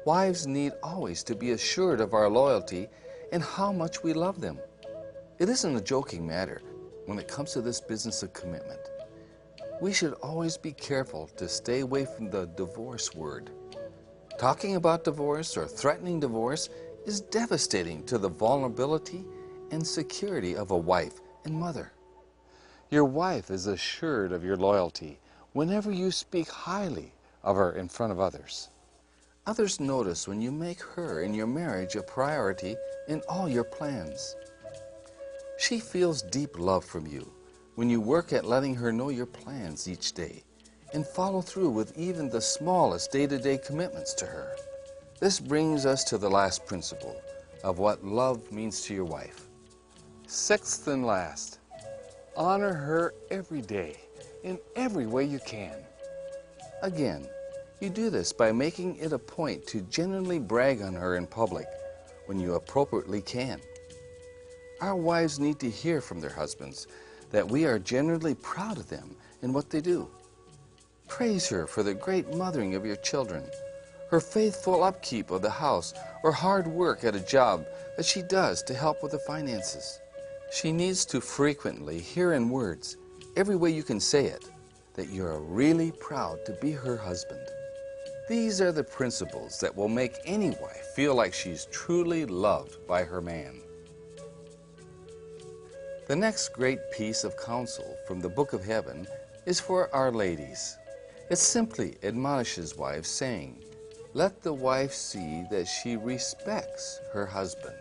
Wives 0.06 0.46
need 0.46 0.72
always 0.82 1.24
to 1.24 1.34
be 1.34 1.50
assured 1.50 2.00
of 2.00 2.14
our 2.14 2.30
loyalty 2.30 2.86
and 3.32 3.42
how 3.42 3.72
much 3.72 4.02
we 4.04 4.12
love 4.12 4.40
them. 4.40 4.58
It 5.40 5.48
isn't 5.48 5.76
a 5.76 5.80
joking 5.80 6.24
matter 6.24 6.62
when 7.06 7.18
it 7.18 7.28
comes 7.28 7.52
to 7.52 7.60
this 7.60 7.80
business 7.80 8.22
of 8.22 8.32
commitment 8.32 8.80
we 9.80 9.92
should 9.92 10.14
always 10.14 10.56
be 10.56 10.72
careful 10.72 11.28
to 11.36 11.48
stay 11.48 11.80
away 11.80 12.04
from 12.04 12.30
the 12.30 12.46
divorce 12.56 13.14
word. 13.14 13.50
Talking 14.38 14.76
about 14.76 15.04
divorce 15.04 15.56
or 15.56 15.66
threatening 15.66 16.18
divorce 16.18 16.68
is 17.06 17.20
devastating 17.20 18.04
to 18.06 18.18
the 18.18 18.28
vulnerability 18.28 19.24
and 19.70 19.86
security 19.86 20.56
of 20.56 20.72
a 20.72 20.76
wife 20.76 21.20
and 21.44 21.54
mother. 21.54 21.92
Your 22.90 23.04
wife 23.04 23.50
is 23.50 23.66
assured 23.66 24.32
of 24.32 24.44
your 24.44 24.56
loyalty 24.56 25.20
whenever 25.58 25.90
you 25.90 26.08
speak 26.12 26.48
highly 26.48 27.10
of 27.42 27.56
her 27.56 27.72
in 27.72 27.88
front 27.88 28.12
of 28.12 28.20
others. 28.20 28.68
Others 29.44 29.80
notice 29.80 30.28
when 30.28 30.40
you 30.40 30.52
make 30.52 30.80
her 30.80 31.24
and 31.24 31.34
your 31.34 31.48
marriage 31.48 31.96
a 31.96 32.02
priority 32.02 32.76
in 33.08 33.20
all 33.28 33.48
your 33.48 33.64
plans. 33.64 34.36
She 35.58 35.80
feels 35.80 36.22
deep 36.22 36.56
love 36.60 36.84
from 36.84 37.08
you 37.08 37.28
when 37.74 37.90
you 37.90 38.00
work 38.00 38.32
at 38.32 38.44
letting 38.44 38.76
her 38.76 38.92
know 38.92 39.08
your 39.08 39.26
plans 39.26 39.88
each 39.88 40.12
day 40.12 40.44
and 40.94 41.04
follow 41.04 41.40
through 41.40 41.70
with 41.70 41.98
even 41.98 42.28
the 42.28 42.40
smallest 42.40 43.10
day-to-day 43.10 43.58
commitments 43.58 44.14
to 44.14 44.26
her. 44.26 44.54
This 45.18 45.40
brings 45.40 45.86
us 45.86 46.04
to 46.04 46.18
the 46.18 46.30
last 46.30 46.66
principle 46.66 47.20
of 47.64 47.80
what 47.80 48.04
love 48.04 48.52
means 48.52 48.82
to 48.82 48.94
your 48.94 49.06
wife. 49.06 49.48
Sixth 50.28 50.86
and 50.86 51.04
last, 51.04 51.58
honor 52.36 52.74
her 52.74 53.12
every 53.32 53.62
day 53.62 53.96
in 54.48 54.58
every 54.76 55.06
way 55.06 55.24
you 55.24 55.38
can. 55.40 55.76
Again, 56.82 57.28
you 57.80 57.90
do 57.90 58.10
this 58.10 58.32
by 58.32 58.50
making 58.50 58.96
it 58.96 59.12
a 59.12 59.18
point 59.18 59.66
to 59.68 59.82
genuinely 59.82 60.38
brag 60.38 60.80
on 60.82 60.94
her 60.94 61.16
in 61.16 61.26
public 61.26 61.66
when 62.26 62.40
you 62.40 62.54
appropriately 62.54 63.20
can. 63.20 63.60
Our 64.80 64.96
wives 64.96 65.38
need 65.38 65.58
to 65.60 65.70
hear 65.70 66.00
from 66.00 66.20
their 66.20 66.32
husbands 66.32 66.86
that 67.30 67.46
we 67.46 67.66
are 67.66 67.78
genuinely 67.78 68.34
proud 68.34 68.78
of 68.78 68.88
them 68.88 69.14
and 69.42 69.54
what 69.54 69.70
they 69.70 69.80
do. 69.80 70.08
Praise 71.08 71.48
her 71.48 71.66
for 71.66 71.82
the 71.82 71.94
great 71.94 72.34
mothering 72.34 72.74
of 72.74 72.86
your 72.86 72.96
children, 72.96 73.44
her 74.10 74.20
faithful 74.20 74.82
upkeep 74.82 75.30
of 75.30 75.42
the 75.42 75.50
house, 75.50 75.94
or 76.22 76.32
hard 76.32 76.66
work 76.66 77.04
at 77.04 77.14
a 77.14 77.20
job 77.20 77.66
that 77.96 78.06
she 78.06 78.22
does 78.22 78.62
to 78.62 78.74
help 78.74 79.02
with 79.02 79.12
the 79.12 79.18
finances. 79.20 80.00
She 80.52 80.72
needs 80.72 81.04
to 81.06 81.20
frequently 81.20 81.98
hear 81.98 82.32
in 82.32 82.48
words, 82.48 82.96
every 83.36 83.56
way 83.56 83.70
you 83.70 83.82
can 83.82 84.00
say 84.00 84.26
it, 84.26 84.50
that 84.94 85.08
you 85.10 85.24
are 85.24 85.40
really 85.40 85.92
proud 85.92 86.44
to 86.46 86.52
be 86.54 86.72
her 86.72 86.96
husband. 86.96 87.46
These 88.28 88.60
are 88.60 88.72
the 88.72 88.84
principles 88.84 89.58
that 89.60 89.74
will 89.74 89.88
make 89.88 90.18
any 90.24 90.50
wife 90.50 90.86
feel 90.94 91.14
like 91.14 91.32
she's 91.32 91.66
truly 91.66 92.26
loved 92.26 92.86
by 92.86 93.04
her 93.04 93.20
man. 93.20 93.60
The 96.08 96.16
next 96.16 96.50
great 96.54 96.78
piece 96.90 97.24
of 97.24 97.36
counsel 97.36 97.96
from 98.06 98.20
the 98.20 98.28
Book 98.28 98.52
of 98.52 98.64
Heaven 98.64 99.06
is 99.46 99.60
for 99.60 99.94
our 99.94 100.10
ladies. 100.10 100.76
It 101.30 101.36
simply 101.36 101.96
admonishes 102.02 102.76
wives, 102.76 103.08
saying, 103.08 103.62
Let 104.14 104.42
the 104.42 104.52
wife 104.52 104.92
see 104.92 105.44
that 105.50 105.66
she 105.66 105.96
respects 105.96 107.00
her 107.12 107.26
husband. 107.26 107.76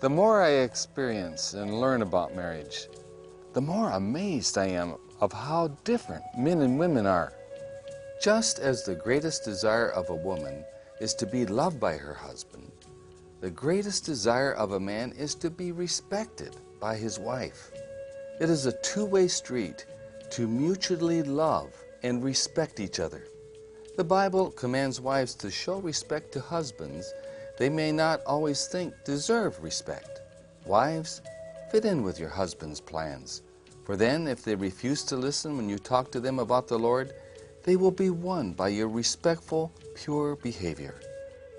The 0.00 0.10
more 0.10 0.42
I 0.42 0.50
experience 0.62 1.54
and 1.54 1.80
learn 1.80 2.02
about 2.02 2.34
marriage, 2.34 2.88
the 3.52 3.60
more 3.60 3.90
amazed 3.90 4.56
I 4.56 4.66
am 4.66 4.96
of 5.20 5.32
how 5.32 5.68
different 5.84 6.22
men 6.38 6.60
and 6.60 6.78
women 6.78 7.06
are. 7.06 7.32
Just 8.22 8.58
as 8.58 8.84
the 8.84 8.94
greatest 8.94 9.44
desire 9.44 9.88
of 9.88 10.10
a 10.10 10.14
woman 10.14 10.64
is 11.00 11.14
to 11.14 11.26
be 11.26 11.46
loved 11.46 11.80
by 11.80 11.96
her 11.96 12.14
husband, 12.14 12.70
the 13.40 13.50
greatest 13.50 14.04
desire 14.04 14.52
of 14.52 14.72
a 14.72 14.80
man 14.80 15.12
is 15.12 15.34
to 15.36 15.50
be 15.50 15.72
respected 15.72 16.56
by 16.78 16.96
his 16.96 17.18
wife. 17.18 17.72
It 18.40 18.50
is 18.50 18.66
a 18.66 18.80
two-way 18.82 19.28
street 19.28 19.86
to 20.30 20.46
mutually 20.46 21.22
love 21.22 21.74
and 22.02 22.22
respect 22.22 22.80
each 22.80 23.00
other. 23.00 23.24
The 23.96 24.04
Bible 24.04 24.50
commands 24.50 25.00
wives 25.00 25.34
to 25.36 25.50
show 25.50 25.78
respect 25.80 26.32
to 26.32 26.40
husbands 26.40 27.12
they 27.58 27.68
may 27.68 27.92
not 27.92 28.22
always 28.24 28.66
think 28.66 28.94
deserve 29.04 29.62
respect. 29.62 30.20
Wives, 30.64 31.20
fit 31.70 31.84
in 31.84 32.02
with 32.02 32.18
your 32.18 32.28
husband's 32.28 32.80
plans. 32.80 33.42
For 33.84 33.96
then, 33.96 34.26
if 34.26 34.42
they 34.44 34.54
refuse 34.54 35.04
to 35.04 35.16
listen 35.16 35.56
when 35.56 35.68
you 35.68 35.78
talk 35.78 36.10
to 36.12 36.20
them 36.20 36.38
about 36.38 36.66
the 36.66 36.78
Lord, 36.78 37.12
they 37.62 37.76
will 37.76 37.90
be 37.90 38.10
won 38.10 38.52
by 38.52 38.68
your 38.68 38.88
respectful, 38.88 39.72
pure 39.94 40.36
behavior. 40.36 41.00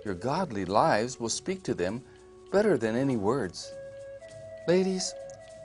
Your 0.03 0.15
godly 0.15 0.65
lives 0.65 1.19
will 1.19 1.29
speak 1.29 1.63
to 1.63 1.73
them 1.73 2.03
better 2.51 2.77
than 2.77 2.95
any 2.95 3.17
words. 3.17 3.71
Ladies, 4.67 5.13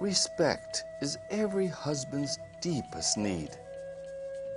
respect 0.01 0.83
is 1.03 1.19
every 1.31 1.67
husband's 1.67 2.39
deepest 2.61 3.17
need. 3.17 3.51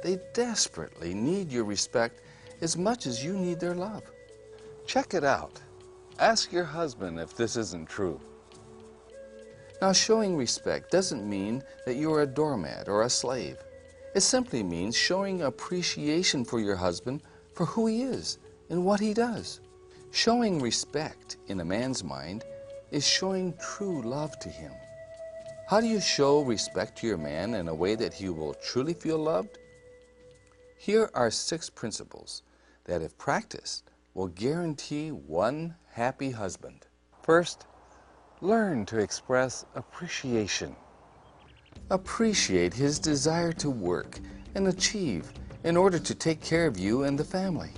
They 0.04 0.20
desperately 0.34 1.14
need 1.14 1.52
your 1.52 1.64
respect 1.64 2.22
as 2.62 2.78
much 2.78 3.08
as 3.08 3.24
you 3.24 3.34
need 3.34 3.60
their 3.60 3.76
love. 3.76 4.04
Check 4.86 5.14
it 5.14 5.24
out. 5.24 5.60
Ask 6.20 6.52
your 6.52 6.66
husband 6.66 7.20
if 7.20 7.36
this 7.36 7.56
isn't 7.56 7.90
true. 7.90 8.20
Now, 9.82 9.94
showing 9.94 10.36
respect 10.36 10.92
doesn't 10.92 11.28
mean 11.28 11.64
that 11.86 11.96
you're 11.96 12.22
a 12.22 12.28
doormat 12.28 12.90
or 12.90 13.04
a 13.04 13.10
slave. 13.10 13.58
It 14.14 14.22
simply 14.22 14.62
means 14.62 14.96
showing 14.96 15.44
appreciation 15.44 16.44
for 16.44 16.60
your 16.60 16.76
husband 16.76 17.22
for 17.54 17.66
who 17.66 17.88
he 17.88 18.02
is 18.02 18.40
and 18.70 18.84
what 18.84 19.00
he 19.00 19.14
does. 19.14 19.62
Showing 20.12 20.62
respect 20.62 21.38
in 21.48 21.60
a 21.62 21.66
man's 21.66 22.04
mind 22.04 22.44
is 22.92 23.08
showing 23.08 23.54
true 23.58 24.02
love 24.02 24.38
to 24.40 24.50
him. 24.50 24.74
How 25.70 25.80
do 25.80 25.88
you 25.88 26.02
show 26.02 26.42
respect 26.42 26.98
to 26.98 27.08
your 27.08 27.18
man 27.18 27.54
in 27.54 27.68
a 27.68 27.74
way 27.74 27.96
that 27.96 28.14
he 28.14 28.28
will 28.30 28.56
truly 28.56 28.94
feel 28.94 29.20
loved? 29.20 29.60
Here 30.78 31.10
are 31.14 31.30
six 31.30 31.70
principles 31.70 32.42
that, 32.86 33.02
if 33.02 33.18
practiced, 33.18 33.92
will 34.16 34.30
guarantee 34.30 35.10
one 35.12 35.76
happy 35.92 36.32
husband. 36.32 36.88
First, 37.22 37.68
learn 38.42 38.86
to 38.86 39.00
express 39.00 39.66
appreciation. 39.76 40.74
Appreciate 41.90 42.74
his 42.74 42.98
desire 42.98 43.52
to 43.52 43.70
work 43.70 44.20
and 44.56 44.68
achieve 44.68 45.34
in 45.66 45.76
order 45.76 46.00
to 46.00 46.16
take 46.16 46.40
care 46.40 46.66
of 46.66 46.80
you 46.80 47.04
and 47.04 47.20
the 47.20 47.24
family. 47.24 47.72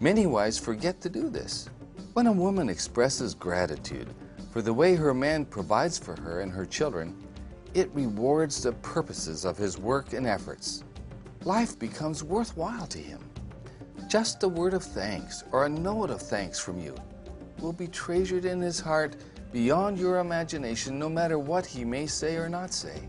Many 0.00 0.26
wives 0.26 0.58
forget 0.58 1.00
to 1.02 1.10
do 1.10 1.28
this. 1.28 1.68
When 2.14 2.26
a 2.26 2.32
woman 2.32 2.70
expresses 2.70 3.34
gratitude 3.34 4.08
for 4.50 4.62
the 4.62 4.72
way 4.72 4.94
her 4.94 5.12
man 5.12 5.44
provides 5.44 5.98
for 5.98 6.18
her 6.22 6.40
and 6.40 6.50
her 6.50 6.64
children, 6.64 7.14
it 7.74 7.94
rewards 7.94 8.62
the 8.62 8.72
purposes 8.72 9.44
of 9.44 9.58
his 9.58 9.76
work 9.76 10.14
and 10.14 10.26
efforts. 10.26 10.84
Life 11.44 11.78
becomes 11.78 12.24
worthwhile 12.24 12.86
to 12.86 12.98
him. 12.98 13.20
Just 14.08 14.42
a 14.42 14.48
word 14.48 14.72
of 14.72 14.82
thanks 14.82 15.44
or 15.52 15.66
a 15.66 15.68
note 15.68 16.10
of 16.10 16.22
thanks 16.22 16.58
from 16.58 16.80
you 16.80 16.94
will 17.60 17.72
be 17.72 17.86
treasured 17.86 18.46
in 18.46 18.60
his 18.60 18.80
heart 18.80 19.16
beyond 19.52 19.98
your 19.98 20.18
imagination 20.18 20.98
no 20.98 21.08
matter 21.08 21.38
what 21.38 21.66
he 21.66 21.84
may 21.84 22.06
say 22.06 22.36
or 22.36 22.48
not 22.48 22.72
say. 22.72 23.00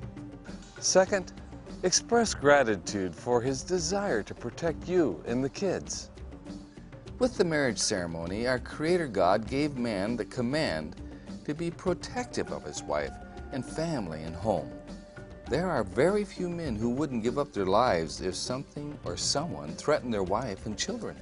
Second, 0.80 1.34
express 1.84 2.34
gratitude 2.34 3.16
for 3.16 3.42
his 3.42 3.64
desire 3.64 4.24
to 4.24 4.34
protect 4.34 4.88
you 4.88 5.24
and 5.28 5.44
the 5.44 5.50
kids. 5.50 6.10
With 7.20 7.38
the 7.38 7.46
marriage 7.46 7.78
ceremony, 7.78 8.48
our 8.48 8.58
Creator 8.58 9.08
God 9.08 9.48
gave 9.48 9.78
man 9.78 10.16
the 10.16 10.26
command 10.26 10.96
to 11.46 11.54
be 11.54 11.70
protective 11.70 12.52
of 12.52 12.64
his 12.64 12.82
wife 12.82 13.14
and 13.52 13.64
family 13.64 14.24
and 14.24 14.36
home. 14.36 14.72
There 15.50 15.70
are 15.70 15.84
very 15.84 16.24
few 16.24 16.50
men 16.50 16.76
who 16.76 16.90
wouldn't 16.90 17.24
give 17.24 17.38
up 17.38 17.52
their 17.52 17.66
lives 17.66 18.22
if 18.22 18.36
something 18.36 18.98
or 19.04 19.18
someone 19.18 19.76
threatened 19.76 20.14
their 20.14 20.24
wife 20.24 20.66
and 20.66 20.78
children. 20.78 21.16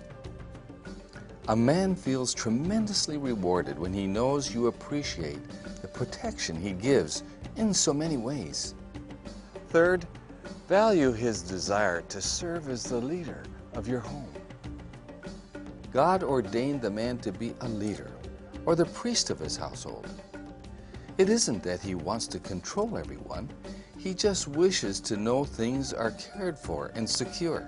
A 1.49 1.55
man 1.55 1.95
feels 1.95 2.35
tremendously 2.35 3.17
rewarded 3.17 3.79
when 3.79 3.91
he 3.91 4.05
knows 4.05 4.53
you 4.53 4.67
appreciate 4.67 5.41
the 5.81 5.87
protection 5.87 6.55
he 6.55 6.73
gives 6.73 7.23
in 7.55 7.73
so 7.73 7.91
many 7.91 8.17
ways. 8.17 8.75
Third, 9.69 10.05
value 10.67 11.11
his 11.11 11.41
desire 11.41 12.01
to 12.01 12.21
serve 12.21 12.69
as 12.69 12.83
the 12.83 13.01
leader 13.01 13.41
of 13.73 13.87
your 13.87 13.99
home. 13.99 14.31
God 15.91 16.21
ordained 16.21 16.83
the 16.83 16.91
man 16.91 17.17
to 17.17 17.31
be 17.31 17.55
a 17.61 17.67
leader 17.67 18.11
or 18.67 18.75
the 18.75 18.85
priest 18.85 19.31
of 19.31 19.39
his 19.39 19.57
household. 19.57 20.07
It 21.17 21.29
isn't 21.29 21.63
that 21.63 21.81
he 21.81 21.95
wants 21.95 22.27
to 22.27 22.39
control 22.39 22.95
everyone, 22.95 23.49
he 23.97 24.13
just 24.13 24.47
wishes 24.47 24.99
to 24.99 25.17
know 25.17 25.45
things 25.45 25.93
are 25.93 26.11
cared 26.11 26.59
for 26.59 26.91
and 26.93 27.09
secure. 27.09 27.67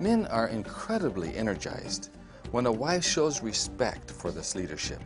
Men 0.00 0.26
are 0.26 0.48
incredibly 0.48 1.36
energized 1.36 2.10
when 2.50 2.66
a 2.66 2.72
wife 2.72 3.04
shows 3.04 3.42
respect 3.42 4.10
for 4.10 4.30
this 4.30 4.54
leadership, 4.54 5.00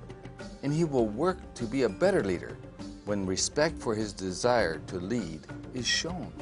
and 0.62 0.72
he 0.72 0.84
will 0.84 1.06
work 1.08 1.38
to 1.54 1.64
be 1.64 1.82
a 1.82 1.88
better 1.88 2.24
leader 2.24 2.56
when 3.04 3.26
respect 3.26 3.78
for 3.78 3.94
his 3.94 4.12
desire 4.12 4.78
to 4.86 4.96
lead 4.96 5.46
is 5.74 5.86
shown. 5.86 6.32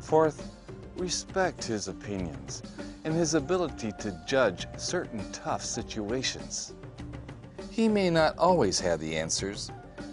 Fourth, 0.00 0.50
respect 0.96 1.62
his 1.62 1.88
opinions 1.88 2.62
and 3.04 3.12
his 3.12 3.34
ability 3.34 3.92
to 3.98 4.18
judge 4.26 4.66
certain 4.78 5.30
tough 5.32 5.62
situations. 5.62 6.72
He 7.70 7.88
may 7.88 8.08
not 8.08 8.38
always 8.38 8.80
have 8.80 9.00
the 9.00 9.16
answers, 9.16 9.70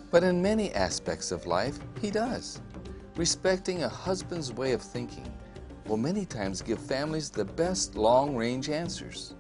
but 0.10 0.24
in 0.24 0.42
many 0.42 0.74
aspects 0.74 1.32
of 1.32 1.46
life, 1.46 1.80
he 2.02 2.12
does. 2.12 2.60
Respecting 3.16 3.84
a 3.84 3.90
husband's 3.90 4.52
way 4.52 4.74
of 4.74 4.82
thinking 4.82 5.32
will 5.86 5.98
many 5.98 6.26
times 6.26 6.62
give 6.62 6.80
families 6.80 7.30
the 7.30 7.46
best 7.46 7.96
long 7.96 8.36
range 8.36 8.70
answers. 8.70 9.36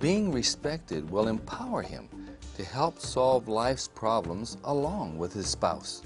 Being 0.00 0.30
respected 0.30 1.10
will 1.10 1.26
empower 1.26 1.82
him 1.82 2.08
to 2.56 2.64
help 2.64 3.00
solve 3.00 3.48
life's 3.48 3.88
problems 3.88 4.56
along 4.62 5.18
with 5.18 5.32
his 5.32 5.48
spouse. 5.48 6.02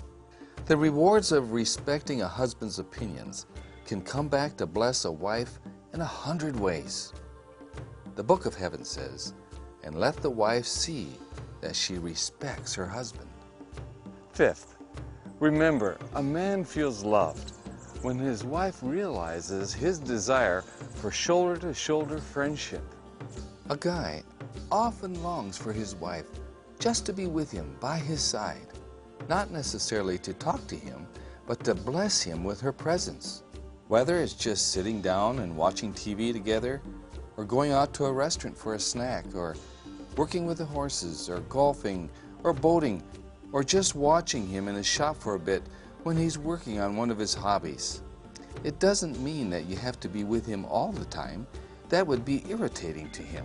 The 0.65 0.77
rewards 0.77 1.31
of 1.31 1.53
respecting 1.53 2.23
a 2.23 2.29
husband's 2.29 2.79
opinions 2.79 3.45
can 3.85 4.01
come 4.01 4.29
back 4.29 4.57
to 4.57 4.67
bless 4.67 5.05
a 5.05 5.13
wife 5.13 5.61
in 5.93 6.01
a 6.01 6.07
hundred 6.07 6.59
ways. 6.59 7.13
The 8.15 8.23
Book 8.23 8.47
of 8.47 8.55
Heaven 8.55 8.83
says, 8.83 9.35
And 9.83 9.95
let 9.95 10.17
the 10.17 10.31
wife 10.31 10.65
see 10.65 11.09
that 11.61 11.77
she 11.77 11.99
respects 11.99 12.75
her 12.75 12.87
husband. 12.87 13.29
Fifth, 14.33 14.79
remember, 15.39 15.99
a 16.15 16.23
man 16.23 16.65
feels 16.65 17.05
loved 17.05 17.53
when 18.03 18.19
his 18.19 18.43
wife 18.43 18.79
realizes 18.83 19.75
his 19.75 19.99
desire 19.99 20.63
for 20.95 21.11
shoulder 21.11 21.57
to 21.59 21.75
shoulder 21.75 22.19
friendship. 22.19 22.83
A 23.71 23.77
guy 23.77 24.25
often 24.73 25.23
longs 25.23 25.57
for 25.57 25.73
his 25.73 25.95
wife 25.95 26.27
just 26.81 27.07
to 27.07 27.13
be 27.13 27.29
with 27.29 27.51
him 27.51 27.77
by 27.79 27.97
his 27.97 28.21
side, 28.21 28.67
not 29.29 29.53
necessarily 29.53 30.19
to 30.19 30.35
talk 30.35 30.67
to 30.67 30.75
him, 30.75 31.07
but 31.47 31.63
to 31.65 31.75
bless 31.75 32.21
him 32.21 32.43
with 32.43 32.61
her 32.61 32.73
presence. 32.73 33.45
Whether 33.87 34.19
it's 34.19 34.35
just 34.35 34.73
sitting 34.73 35.01
down 35.01 35.39
and 35.39 35.57
watching 35.57 35.93
TV 35.93 36.33
together, 36.33 36.83
or 37.37 37.45
going 37.45 37.71
out 37.71 37.95
to 37.95 38.07
a 38.07 38.13
restaurant 38.13 38.59
for 38.59 38.75
a 38.75 38.81
snack, 38.81 39.25
or 39.35 39.55
working 40.17 40.45
with 40.45 40.59
the 40.59 40.65
horses, 40.65 41.31
or 41.31 41.39
golfing, 41.43 42.11
or 42.43 42.53
boating, 42.53 43.01
or 43.53 43.63
just 43.63 43.95
watching 43.95 44.47
him 44.47 44.67
in 44.67 44.75
his 44.75 44.87
shop 44.87 45.17
for 45.17 45.37
a 45.37 45.41
bit 45.41 45.63
when 46.03 46.17
he's 46.17 46.37
working 46.37 46.81
on 46.81 46.97
one 46.97 47.11
of 47.11 47.19
his 47.19 47.33
hobbies. 47.33 48.03
It 48.65 48.81
doesn't 48.81 49.21
mean 49.21 49.51
that 49.51 49.67
you 49.67 49.77
have 49.77 50.01
to 50.01 50.09
be 50.09 50.25
with 50.25 50.45
him 50.47 50.65
all 50.65 50.91
the 50.91 51.05
time. 51.05 51.47
That 51.93 52.07
would 52.07 52.25
be 52.25 52.43
irritating 52.49 53.11
to 53.11 53.23
him 53.23 53.45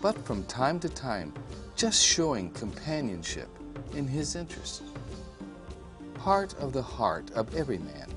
but 0.00 0.16
from 0.24 0.44
time 0.44 0.78
to 0.80 0.88
time 0.88 1.32
just 1.76 2.04
showing 2.04 2.50
companionship 2.50 3.48
in 3.94 4.06
his 4.06 4.36
interest. 4.36 4.82
Part 6.14 6.54
of 6.58 6.72
the 6.72 6.82
heart 6.82 7.30
of 7.32 7.54
every 7.54 7.78
man 7.78 8.08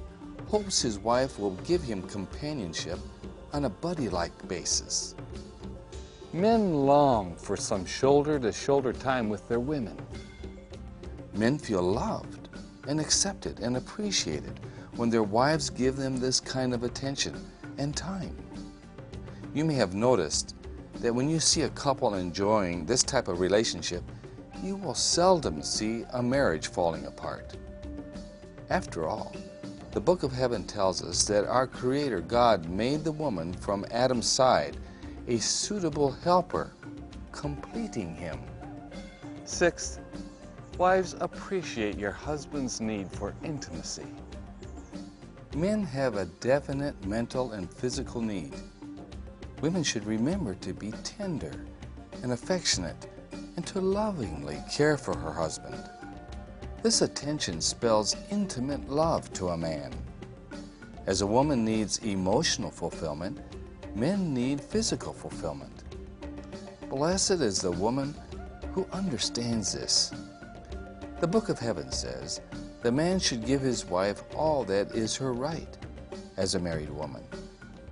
hopes 0.48 0.82
his 0.82 1.00
wife 1.00 1.40
will 1.40 1.56
give 1.64 1.82
him 1.82 2.02
companionship 2.04 3.00
on 3.54 3.66
a 3.66 3.70
buddy-like 3.70 4.48
basis. 4.48 5.16
Men 6.34 6.74
long 6.74 7.36
for 7.36 7.56
some 7.56 7.86
shoulder-to-shoulder 7.86 8.94
time 8.94 9.30
with 9.30 9.48
their 9.48 9.60
women. 9.60 9.98
Men 11.34 11.58
feel 11.58 11.84
loved 11.84 12.50
and 12.88 13.00
accepted 13.00 13.60
and 13.60 13.78
appreciated 13.78 14.60
when 14.96 15.10
their 15.10 15.24
wives 15.24 15.70
give 15.70 15.98
them 15.98 16.18
this 16.18 16.40
kind 16.40 16.74
of 16.74 16.84
attention 16.84 17.36
and 17.78 17.96
time. 17.96 18.36
You 19.54 19.66
may 19.66 19.74
have 19.74 19.94
noticed 19.94 20.56
that 21.02 21.14
when 21.14 21.30
you 21.30 21.40
see 21.42 21.64
a 21.64 21.70
couple 21.72 22.16
enjoying 22.16 22.86
this 22.86 23.04
type 23.04 23.28
of 23.28 23.42
relationship, 23.42 24.04
you 24.64 24.78
will 24.78 24.94
seldom 24.94 25.62
see 25.62 26.06
a 26.14 26.24
marriage 26.24 26.68
falling 26.68 27.06
apart. 27.06 27.58
After 28.70 29.10
all, 29.10 29.36
the 29.92 30.00
Book 30.00 30.24
of 30.24 30.32
Heaven 30.32 30.64
tells 30.64 31.04
us 31.04 31.26
that 31.26 31.46
our 31.46 31.68
Creator 31.68 32.22
God 32.22 32.70
made 32.70 33.04
the 33.04 33.12
woman 33.12 33.54
from 33.54 33.86
Adam's 33.92 34.30
side 34.30 34.78
a 35.28 35.38
suitable 35.38 36.12
helper, 36.12 36.72
completing 37.34 38.16
him. 38.16 38.40
Sixth, 39.44 40.00
wives 40.78 41.16
appreciate 41.20 41.98
your 41.98 42.12
husband's 42.12 42.80
need 42.80 43.12
for 43.12 43.34
intimacy. 43.44 44.08
Men 45.58 45.84
have 45.84 46.16
a 46.16 46.26
definite 46.40 47.06
mental 47.06 47.52
and 47.52 47.70
physical 47.70 48.22
need. 48.22 48.54
Women 49.62 49.84
should 49.84 50.06
remember 50.06 50.56
to 50.56 50.74
be 50.74 50.92
tender 51.04 51.54
and 52.24 52.32
affectionate 52.32 53.08
and 53.56 53.66
to 53.68 53.80
lovingly 53.80 54.58
care 54.72 54.98
for 54.98 55.16
her 55.16 55.32
husband. 55.32 55.78
This 56.82 57.04
attention 57.04 57.62
spells 57.62 58.16
intimate 58.32 58.90
love 58.90 59.32
to 59.34 59.50
a 59.50 59.58
man. 59.58 59.94
As 61.06 61.22
a 61.22 61.28
woman 61.28 61.64
needs 61.64 62.00
emotional 62.00 62.72
fulfillment, 62.72 63.40
men 63.96 64.34
need 64.34 64.60
physical 64.60 65.14
fulfillment. 65.14 65.84
Blessed 66.90 67.32
is 67.42 67.62
the 67.62 67.72
woman 67.72 68.16
who 68.74 68.88
understands 68.92 69.74
this. 69.74 70.12
The 71.20 71.28
Book 71.28 71.50
of 71.50 71.60
Heaven 71.60 71.92
says, 71.92 72.42
the 72.82 72.92
man 72.92 73.20
should 73.20 73.46
give 73.46 73.62
his 73.62 73.86
wife 73.86 74.24
all 74.36 74.64
that 74.64 74.96
is 74.96 75.16
her 75.18 75.34
right 75.34 75.78
as 76.38 76.56
a 76.56 76.60
married 76.60 76.90
woman, 76.90 77.24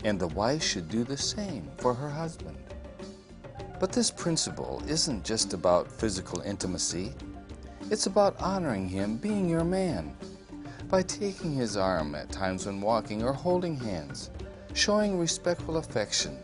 and 0.04 0.20
the 0.20 0.28
wife 0.28 0.64
should 0.64 0.90
do 0.90 1.04
the 1.04 1.18
same 1.18 1.70
for 1.78 1.94
her 1.94 2.10
husband. 2.10 2.58
But 3.80 3.92
this 3.92 4.12
principle 4.12 4.82
isn't 4.88 5.24
just 5.24 5.54
about 5.54 5.92
physical 5.92 6.42
intimacy. 6.42 7.14
It's 7.90 8.06
about 8.06 8.40
honoring 8.42 8.90
him 8.90 9.18
being 9.18 9.48
your 9.48 9.64
man 9.64 10.16
by 10.90 11.04
taking 11.04 11.54
his 11.54 11.78
arm 11.78 12.16
at 12.16 12.32
times 12.32 12.66
when 12.66 12.82
walking 12.82 13.24
or 13.24 13.34
holding 13.34 13.76
hands, 13.76 14.32
showing 14.74 15.20
respectful 15.20 15.78
affection. 15.78 16.38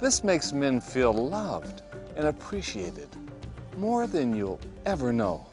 This 0.00 0.24
makes 0.24 0.52
men 0.52 0.80
feel 0.80 1.12
loved 1.12 1.82
and 2.16 2.26
appreciated 2.26 3.08
more 3.76 4.06
than 4.06 4.34
you'll 4.34 4.60
ever 4.86 5.12
know. 5.12 5.46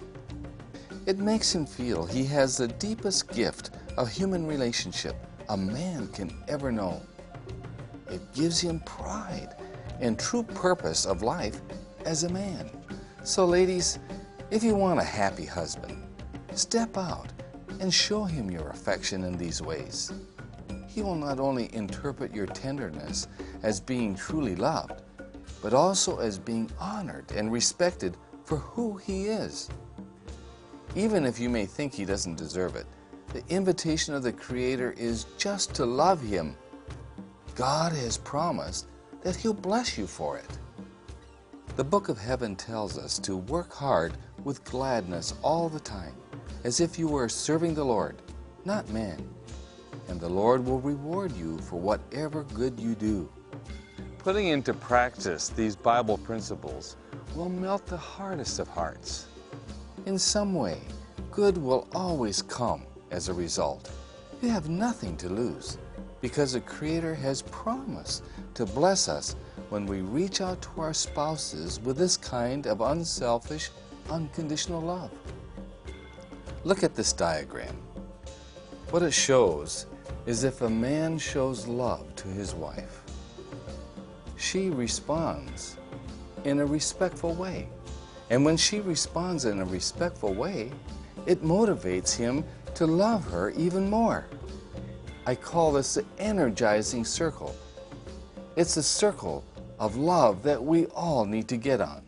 It 1.06 1.20
makes 1.20 1.54
him 1.54 1.66
feel 1.66 2.06
he 2.06 2.24
has 2.26 2.58
the 2.58 2.68
deepest 2.68 3.30
gift 3.30 3.72
of 3.98 4.10
human 4.10 4.46
relationship 4.46 5.16
a 5.50 5.58
man 5.58 6.08
can 6.10 6.32
ever 6.48 6.72
know. 6.72 7.02
It 8.10 8.34
gives 8.34 8.60
him 8.60 8.80
pride 8.82 9.56
and 10.00 10.18
true 10.18 10.44
purpose 10.44 11.06
of 11.06 11.22
life 11.22 11.62
as 12.06 12.24
a 12.24 12.30
man. 12.30 12.70
So, 13.24 13.46
ladies, 13.46 14.00
if 14.52 14.64
you 14.64 14.76
want 14.76 15.00
a 15.00 15.04
happy 15.04 15.46
husband, 15.46 16.02
step 16.54 16.98
out 16.98 17.32
and 17.80 17.94
show 17.94 18.24
him 18.24 18.50
your 18.50 18.70
affection 18.70 19.24
in 19.24 19.38
these 19.38 19.62
ways. 19.62 20.12
He 20.88 21.02
will 21.02 21.16
not 21.16 21.40
only 21.40 21.74
interpret 21.74 22.34
your 22.34 22.48
tenderness 22.48 23.28
as 23.64 23.80
being 23.80 24.16
truly 24.16 24.56
loved, 24.56 25.02
but 25.62 25.74
also 25.74 26.18
as 26.18 26.40
being 26.40 26.70
honored 26.80 27.32
and 27.36 27.52
respected 27.52 28.18
for 28.44 28.58
who 28.58 28.98
he 28.98 29.28
is. 29.28 29.70
Even 30.96 31.26
if 31.26 31.40
you 31.40 31.50
may 31.50 31.66
think 31.66 31.94
he 31.94 32.06
doesn't 32.06 32.38
deserve 32.38 32.76
it, 32.76 32.88
the 33.34 33.44
invitation 33.50 34.16
of 34.16 34.24
the 34.24 34.34
Creator 34.34 34.96
is 34.98 35.26
just 35.38 35.76
to 35.76 35.86
love 35.86 36.22
him. 36.22 36.56
God 37.60 37.92
has 37.92 38.18
promised 38.18 38.88
that 39.22 39.36
He'll 39.36 39.54
bless 39.54 39.98
you 39.98 40.08
for 40.08 40.38
it. 40.38 40.48
The 41.76 41.84
Book 41.84 42.08
of 42.08 42.18
Heaven 42.18 42.56
tells 42.56 42.98
us 42.98 43.20
to 43.20 43.36
work 43.36 43.74
hard 43.74 44.14
with 44.46 44.64
gladness 44.64 45.34
all 45.42 45.68
the 45.68 45.82
time, 45.82 46.14
as 46.64 46.80
if 46.80 46.98
you 46.98 47.10
were 47.10 47.28
serving 47.28 47.74
the 47.74 47.84
Lord, 47.84 48.16
not 48.64 48.88
man. 48.92 49.28
And 50.08 50.22
the 50.22 50.30
Lord 50.30 50.64
will 50.64 50.80
reward 50.80 51.34
you 51.34 51.58
for 51.58 51.78
whatever 51.78 52.46
good 52.46 52.80
you 52.80 52.96
do. 52.96 53.30
Putting 54.20 54.48
into 54.48 54.74
practice 54.74 55.50
these 55.50 55.76
Bible 55.76 56.18
principles 56.18 56.96
will 57.36 57.50
melt 57.50 57.86
the 57.88 57.98
hardest 57.98 58.60
of 58.60 58.70
hearts. 58.70 59.28
In 60.06 60.18
some 60.18 60.54
way, 60.54 60.80
good 61.30 61.58
will 61.58 61.90
always 61.94 62.42
come 62.42 62.84
as 63.12 63.28
a 63.28 63.34
result. 63.34 63.92
You 64.42 64.48
have 64.48 64.70
nothing 64.70 65.18
to 65.18 65.28
lose 65.28 65.78
because 66.22 66.54
the 66.54 66.62
Creator 66.62 67.16
has 67.16 67.42
promised 67.44 68.24
to 68.54 68.66
bless 68.66 69.08
us 69.08 69.36
when 69.70 69.86
we 69.86 70.02
reach 70.02 70.42
out 70.42 70.62
to 70.62 70.82
our 70.82 70.94
spouses 70.94 71.80
with 71.82 71.98
this 71.98 72.18
kind 72.18 72.68
of 72.68 72.82
unselfish, 72.82 73.70
unconditional 74.10 74.82
love. 74.82 75.12
Look 76.64 76.84
at 76.84 76.96
this 76.96 77.14
diagram. 77.14 77.76
What 78.90 79.04
it 79.04 79.14
shows 79.14 79.86
is 80.26 80.44
if 80.44 80.62
a 80.62 80.70
man 80.70 81.18
shows 81.18 81.68
love 81.68 82.16
to 82.16 82.28
his 82.28 82.54
wife, 82.54 83.04
she 84.36 84.70
responds 84.70 85.78
in 86.44 86.60
a 86.60 86.66
respectful 86.66 87.34
way. 87.34 87.68
And 88.30 88.46
when 88.46 88.58
she 88.58 88.80
responds 88.80 89.46
in 89.46 89.60
a 89.60 89.66
respectful 89.66 90.34
way, 90.34 90.72
it 91.26 91.44
motivates 91.44 92.16
him 92.16 92.44
to 92.76 92.86
love 92.86 93.24
her 93.26 93.52
even 93.52 93.90
more. 93.90 94.28
I 95.30 95.36
call 95.36 95.74
this 95.74 95.94
the 95.94 96.06
energizing 96.18 97.06
circle. 97.06 97.56
It's 98.56 98.78
a 98.78 98.82
circle 98.82 99.46
of 99.78 99.96
love 99.96 100.42
that 100.42 100.64
we 100.64 100.88
all 100.88 101.24
need 101.24 101.48
to 101.50 101.56
get 101.58 101.82
on. 101.82 102.02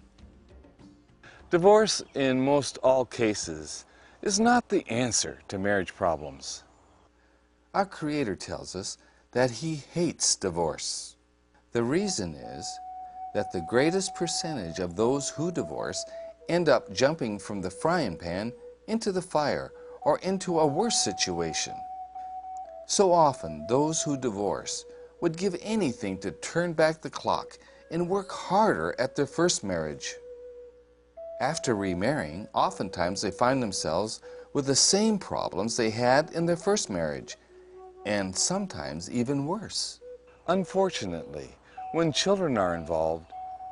Divorce, 1.51 2.01
in 2.15 2.41
most 2.41 2.79
all 2.79 3.05
cases, 3.05 3.85
is 4.23 4.39
not 4.39 4.69
the 4.69 4.83
answer 4.89 5.37
to 5.49 5.59
marriage 5.59 5.93
problems. 5.93 6.63
Our 7.75 7.85
Creator 7.85 8.37
tells 8.37 8.75
us 8.75 8.97
that 9.33 9.51
He 9.51 9.75
hates 9.75 10.35
divorce. 10.35 11.15
The 11.73 11.83
reason 11.83 12.33
is 12.33 12.67
that 13.35 13.51
the 13.51 13.67
greatest 13.69 14.15
percentage 14.15 14.79
of 14.79 14.95
those 14.95 15.29
who 15.29 15.51
divorce 15.51 16.03
end 16.49 16.69
up 16.69 16.91
jumping 16.91 17.37
from 17.37 17.61
the 17.61 17.69
frying 17.69 18.17
pan 18.17 18.51
into 18.87 19.11
the 19.11 19.21
fire 19.21 19.73
or 20.01 20.17
into 20.23 20.59
a 20.59 20.65
worse 20.65 20.97
situation. 20.97 21.75
So 22.91 23.13
often, 23.13 23.65
those 23.69 24.01
who 24.03 24.17
divorce 24.17 24.83
would 25.21 25.37
give 25.37 25.55
anything 25.61 26.17
to 26.17 26.31
turn 26.31 26.73
back 26.73 27.01
the 27.01 27.09
clock 27.09 27.57
and 27.89 28.09
work 28.09 28.29
harder 28.29 28.93
at 28.99 29.15
their 29.15 29.25
first 29.25 29.63
marriage. 29.63 30.15
After 31.39 31.73
remarrying, 31.73 32.49
oftentimes 32.53 33.21
they 33.21 33.31
find 33.31 33.63
themselves 33.63 34.19
with 34.51 34.65
the 34.65 34.75
same 34.75 35.17
problems 35.17 35.77
they 35.77 35.89
had 35.89 36.31
in 36.31 36.45
their 36.45 36.57
first 36.57 36.89
marriage, 36.89 37.37
and 38.05 38.35
sometimes 38.35 39.09
even 39.09 39.45
worse. 39.45 40.01
Unfortunately, 40.49 41.47
when 41.93 42.11
children 42.11 42.57
are 42.57 42.75
involved, 42.75 43.31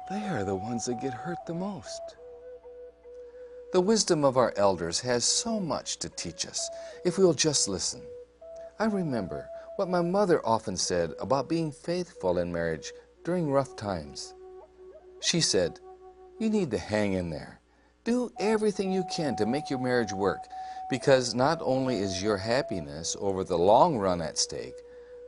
they 0.09 0.29
are 0.29 0.45
the 0.45 0.55
ones 0.55 0.85
that 0.85 1.01
get 1.01 1.13
hurt 1.13 1.39
the 1.45 1.53
most. 1.53 2.15
The 3.73 3.81
wisdom 3.81 4.23
of 4.23 4.37
our 4.37 4.53
elders 4.55 5.01
has 5.01 5.25
so 5.25 5.59
much 5.59 5.97
to 5.97 6.07
teach 6.07 6.47
us 6.47 6.69
if 7.03 7.17
we'll 7.17 7.33
just 7.33 7.67
listen. 7.67 8.01
I 8.81 8.85
remember 8.85 9.49
what 9.75 9.89
my 9.89 10.01
mother 10.01 10.45
often 10.45 10.77
said 10.77 11.13
about 11.19 11.49
being 11.49 11.69
faithful 11.69 12.37
in 12.37 12.53
marriage 12.53 12.93
during 13.25 13.51
rough 13.51 13.75
times. 13.75 14.33
She 15.19 15.41
said, 15.41 15.81
You 16.39 16.49
need 16.49 16.71
to 16.71 16.77
hang 16.77 17.11
in 17.11 17.29
there. 17.29 17.59
Do 18.05 18.31
everything 18.39 18.93
you 18.93 19.03
can 19.13 19.35
to 19.35 19.45
make 19.45 19.69
your 19.69 19.79
marriage 19.79 20.13
work 20.13 20.47
because 20.89 21.35
not 21.35 21.59
only 21.61 21.97
is 21.97 22.23
your 22.23 22.37
happiness 22.37 23.17
over 23.19 23.43
the 23.43 23.57
long 23.57 23.97
run 23.97 24.21
at 24.21 24.37
stake, 24.37 24.75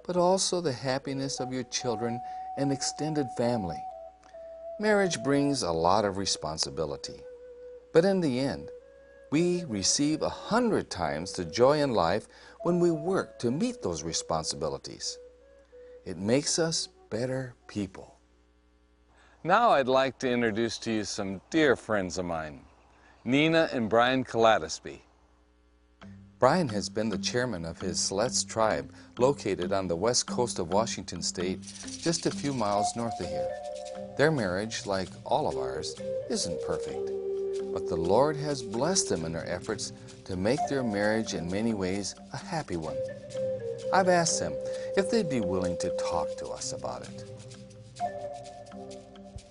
but 0.08 0.16
also 0.16 0.62
the 0.62 0.72
happiness 0.72 1.42
of 1.42 1.52
your 1.52 1.64
children 1.64 2.22
and 2.58 2.72
extended 2.72 3.28
family. 3.36 3.84
Marriage 4.80 5.22
brings 5.24 5.62
a 5.62 5.72
lot 5.72 6.06
of 6.06 6.16
responsibility, 6.16 7.20
but 7.94 8.06
in 8.06 8.22
the 8.22 8.40
end, 8.40 8.70
we 9.30 9.64
receive 9.66 10.22
a 10.22 10.30
hundred 10.30 10.90
times 10.90 11.34
the 11.34 11.46
joy 11.46 11.82
in 11.82 11.94
life 11.94 12.28
when 12.64 12.80
we 12.80 12.92
work 12.92 13.40
to 13.40 13.52
meet 13.52 13.82
those 13.82 14.04
responsibilities. 14.04 15.18
It 16.06 16.18
makes 16.18 16.60
us 16.60 16.90
better 17.10 17.56
people. 17.68 18.16
Now 19.44 19.72
I'd 19.72 19.88
like 19.88 20.20
to 20.20 20.30
introduce 20.30 20.78
to 20.80 20.92
you 20.92 21.04
some 21.04 21.42
dear 21.50 21.76
friends 21.76 22.18
of 22.18 22.26
mine, 22.26 22.62
Nina 23.26 23.70
and 23.74 23.90
Brian 23.90 24.24
Cladoosby. 24.24 25.00
Brian 26.38 26.70
has 26.70 26.90
been 26.90 27.10
the 27.10 27.18
chairman 27.18 27.66
of 27.66 27.80
his 27.80 28.00
Siletz 28.00 28.48
tribe 28.48 28.92
located 29.20 29.72
on 29.72 29.88
the 29.88 29.96
west 29.96 30.26
coast 30.26 30.58
of 30.58 30.74
Washington 30.74 31.22
state, 31.22 31.62
just 32.00 32.26
a 32.26 32.32
few 32.32 32.54
miles 32.54 32.96
north 32.96 33.20
of 33.20 33.28
here. 33.28 33.50
Their 34.18 34.32
marriage, 34.32 34.86
like 34.86 35.10
all 35.24 35.48
of 35.48 35.58
ours, 35.58 35.96
isn't 36.30 36.62
perfect 36.64 37.12
but 37.74 37.88
the 37.88 37.96
Lord 37.96 38.36
has 38.38 38.62
blessed 38.62 39.10
them 39.10 39.26
in 39.26 39.34
their 39.34 39.50
efforts 39.50 39.94
to 40.26 40.36
make 40.36 40.60
their 40.70 40.84
marriage 40.84 41.34
in 41.34 41.50
many 41.50 41.74
ways 41.74 42.16
a 42.34 42.38
happy 42.38 42.78
one. 42.78 42.96
I've 43.94 44.08
asked 44.08 44.40
them 44.40 44.54
if 44.96 45.10
they'd 45.10 45.30
be 45.30 45.42
willing 45.42 45.78
to 45.80 45.90
talk 45.98 46.38
to 46.38 46.48
us 46.48 46.74
about 46.74 47.04
it. 47.04 47.26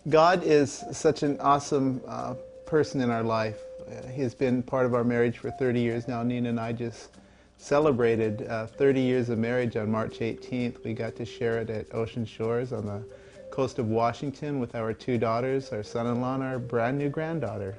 God 0.08 0.42
is 0.42 0.84
such 0.92 1.22
an 1.22 1.38
awesome 1.40 2.00
uh, 2.06 2.34
person 2.66 3.00
in 3.00 3.10
our 3.10 3.22
life. 3.22 3.58
Uh, 3.86 4.06
he 4.08 4.22
has 4.22 4.34
been 4.34 4.62
part 4.62 4.86
of 4.86 4.94
our 4.94 5.04
marriage 5.04 5.38
for 5.38 5.50
30 5.50 5.80
years 5.80 6.08
now. 6.08 6.22
Nina 6.22 6.48
and 6.48 6.60
I 6.60 6.72
just 6.72 7.10
celebrated 7.58 8.46
uh, 8.48 8.66
30 8.66 9.00
years 9.00 9.28
of 9.28 9.38
marriage 9.38 9.76
on 9.76 9.90
March 9.90 10.20
18th. 10.20 10.82
We 10.84 10.94
got 10.94 11.16
to 11.16 11.26
share 11.26 11.58
it 11.58 11.68
at 11.68 11.94
Ocean 11.94 12.24
Shores 12.24 12.72
on 12.72 12.86
the 12.86 13.04
coast 13.50 13.78
of 13.78 13.88
Washington 13.88 14.58
with 14.58 14.74
our 14.74 14.94
two 14.94 15.18
daughters, 15.18 15.70
our 15.70 15.82
son-in-law, 15.82 16.36
and 16.36 16.42
our 16.42 16.58
brand 16.58 16.96
new 16.96 17.10
granddaughter. 17.10 17.76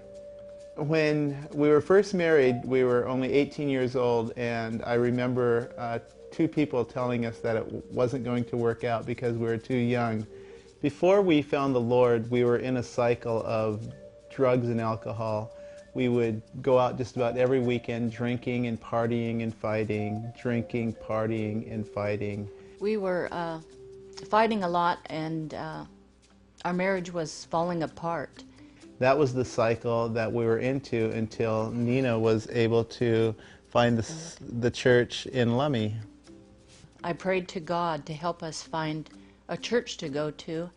When 0.76 1.48
we 1.54 1.70
were 1.70 1.82
first 1.82 2.14
married, 2.14 2.64
we 2.64 2.84
were 2.84 3.08
only 3.08 3.34
18 3.34 3.68
years 3.68 3.96
old, 3.96 4.32
and 4.38 4.82
I 4.86 4.94
remember 4.94 5.74
uh, 5.78 6.00
two 6.32 6.48
people 6.48 6.86
telling 6.86 7.26
us 7.26 7.40
that 7.40 7.58
it 7.58 7.92
wasn't 7.92 8.24
going 8.24 8.46
to 8.46 8.58
work 8.58 8.86
out 8.86 9.06
because 9.06 9.36
we 9.38 9.46
were 9.46 9.58
too 9.58 9.76
young. 9.76 10.26
Before 10.82 11.22
we 11.22 11.42
found 11.42 11.76
the 11.76 11.82
Lord, 11.82 12.32
we 12.32 12.46
were 12.46 12.58
in 12.58 12.78
a 12.78 12.84
cycle 12.84 13.44
of 13.46 13.86
drugs 14.32 14.70
and 14.70 14.80
alcohol. 14.80 15.52
We 15.94 16.08
would 16.08 16.42
go 16.62 16.80
out 16.80 16.98
just 16.98 17.18
about 17.18 17.38
every 17.38 17.60
weekend 17.60 18.14
drinking 18.14 18.68
and 18.68 18.82
partying 18.82 19.44
and 19.44 19.54
fighting, 19.54 20.32
drinking, 20.42 20.94
partying, 21.06 21.72
and 21.72 21.86
fighting. 21.86 22.50
We 22.80 22.96
were 22.96 23.28
uh, 23.32 23.60
fighting 24.30 24.64
a 24.64 24.70
lot, 24.70 25.00
and 25.08 25.54
uh, 25.54 25.84
our 26.64 26.74
marriage 26.74 27.12
was 27.12 27.46
falling 27.52 27.84
apart. 27.84 28.44
That 29.02 29.18
was 29.18 29.34
the 29.34 29.44
cycle 29.44 30.10
that 30.10 30.32
we 30.32 30.46
were 30.46 30.60
into 30.60 31.10
until 31.10 31.72
Nina 31.72 32.20
was 32.20 32.48
able 32.52 32.84
to 32.84 33.34
find 33.70 33.98
the, 33.98 34.08
the 34.60 34.70
church 34.70 35.26
in 35.26 35.50
Lummi. 35.50 35.96
I 37.04 37.14
prayed 37.14 37.48
to 37.48 37.60
God 37.60 38.06
to 38.06 38.14
help 38.14 38.44
us 38.44 38.62
find 38.62 39.10
a 39.50 39.58
church 39.58 39.98
to 39.98 40.10
go 40.10 40.30
to, 40.30 40.70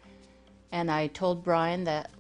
and 0.72 0.90
I 0.90 1.08
told 1.08 1.44
Brian 1.44 1.84
that 1.84 2.12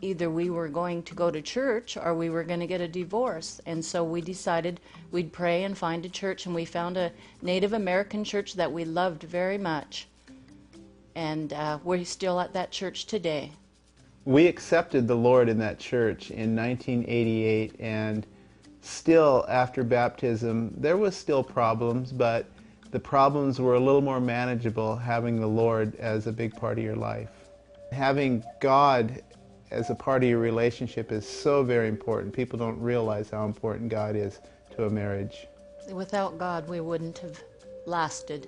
either 0.00 0.30
we 0.30 0.50
were 0.50 0.66
going 0.66 1.04
to 1.04 1.14
go 1.14 1.30
to 1.30 1.40
church 1.40 1.96
or 1.96 2.12
we 2.12 2.28
were 2.28 2.42
going 2.42 2.58
to 2.58 2.66
get 2.66 2.80
a 2.80 2.88
divorce. 2.88 3.60
And 3.64 3.84
so 3.84 4.02
we 4.02 4.20
decided 4.20 4.80
we'd 5.12 5.32
pray 5.32 5.62
and 5.62 5.78
find 5.78 6.04
a 6.04 6.08
church, 6.08 6.44
and 6.46 6.56
we 6.56 6.64
found 6.64 6.96
a 6.96 7.12
Native 7.40 7.72
American 7.72 8.24
church 8.24 8.54
that 8.54 8.72
we 8.72 8.84
loved 8.84 9.22
very 9.22 9.58
much. 9.58 10.08
And 11.14 11.52
uh, 11.52 11.78
we're 11.84 12.04
still 12.04 12.40
at 12.40 12.52
that 12.52 12.72
church 12.72 13.06
today. 13.06 13.52
We 14.24 14.46
accepted 14.46 15.08
the 15.08 15.16
Lord 15.16 15.48
in 15.48 15.58
that 15.58 15.80
church 15.80 16.30
in 16.30 16.54
1988, 16.54 17.74
and 17.80 18.24
still 18.80 19.44
after 19.48 19.82
baptism, 19.82 20.72
there 20.76 20.96
was 20.96 21.16
still 21.16 21.42
problems, 21.42 22.12
but 22.12 22.46
the 22.92 23.00
problems 23.00 23.58
were 23.58 23.74
a 23.74 23.80
little 23.80 24.00
more 24.00 24.20
manageable 24.20 24.94
having 24.96 25.40
the 25.40 25.46
Lord 25.46 25.96
as 25.96 26.26
a 26.28 26.32
big 26.32 26.54
part 26.54 26.78
of 26.78 26.84
your 26.84 26.94
life. 26.94 27.30
Having 27.90 28.44
God 28.60 29.22
as 29.72 29.90
a 29.90 29.94
part 29.94 30.22
of 30.22 30.28
your 30.28 30.38
relationship 30.38 31.10
is 31.10 31.28
so 31.28 31.64
very 31.64 31.88
important. 31.88 32.32
People 32.32 32.58
don't 32.58 32.78
realize 32.80 33.30
how 33.30 33.44
important 33.44 33.88
God 33.88 34.14
is 34.14 34.38
to 34.76 34.84
a 34.84 34.90
marriage. 34.90 35.48
Without 35.90 36.38
God, 36.38 36.68
we 36.68 36.80
wouldn't 36.80 37.18
have 37.18 37.42
lasted. 37.86 38.46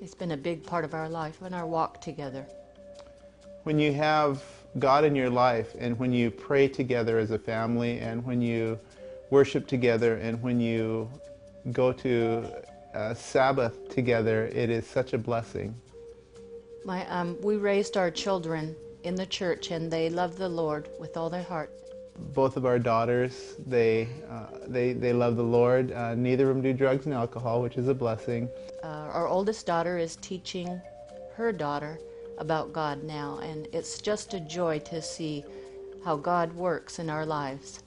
It's 0.00 0.14
been 0.14 0.32
a 0.32 0.36
big 0.36 0.64
part 0.64 0.84
of 0.84 0.94
our 0.94 1.08
life 1.08 1.42
and 1.42 1.54
our 1.54 1.66
walk 1.66 2.00
together. 2.00 2.46
When 3.66 3.80
you 3.80 3.92
have 3.94 4.44
God 4.78 5.02
in 5.02 5.16
your 5.16 5.28
life 5.28 5.74
and 5.76 5.98
when 5.98 6.12
you 6.12 6.30
pray 6.30 6.68
together 6.68 7.18
as 7.18 7.32
a 7.32 7.38
family 7.40 7.98
and 7.98 8.24
when 8.24 8.40
you 8.40 8.78
worship 9.30 9.66
together 9.66 10.18
and 10.18 10.40
when 10.40 10.60
you 10.60 11.10
go 11.72 11.90
to 11.94 12.46
Sabbath 13.16 13.88
together, 13.88 14.46
it 14.54 14.70
is 14.70 14.86
such 14.86 15.14
a 15.14 15.18
blessing. 15.18 15.74
My, 16.84 17.08
um, 17.08 17.36
we 17.42 17.56
raised 17.56 17.96
our 17.96 18.08
children 18.08 18.76
in 19.02 19.16
the 19.16 19.26
church 19.26 19.72
and 19.72 19.90
they 19.90 20.10
love 20.10 20.36
the 20.36 20.48
Lord 20.48 20.88
with 21.00 21.16
all 21.16 21.28
their 21.28 21.42
heart. 21.42 21.72
Both 22.34 22.56
of 22.56 22.66
our 22.66 22.78
daughters, 22.78 23.56
they, 23.66 24.06
uh, 24.30 24.46
they, 24.68 24.92
they 24.92 25.12
love 25.12 25.34
the 25.34 25.42
Lord. 25.42 25.90
Uh, 25.90 26.14
neither 26.14 26.48
of 26.50 26.54
them 26.54 26.62
do 26.62 26.72
drugs 26.72 27.06
and 27.06 27.14
alcohol, 27.16 27.62
which 27.62 27.78
is 27.78 27.88
a 27.88 27.94
blessing. 27.94 28.48
Uh, 28.84 29.10
our 29.12 29.26
oldest 29.26 29.66
daughter 29.66 29.98
is 29.98 30.14
teaching 30.14 30.80
her 31.34 31.50
daughter 31.50 31.98
about 32.38 32.72
God 32.72 33.02
now, 33.02 33.38
and 33.42 33.68
it's 33.72 34.00
just 34.00 34.34
a 34.34 34.40
joy 34.40 34.78
to 34.80 35.00
see 35.00 35.44
how 36.04 36.16
God 36.16 36.52
works 36.52 36.98
in 36.98 37.10
our 37.10 37.26
lives. 37.26 37.82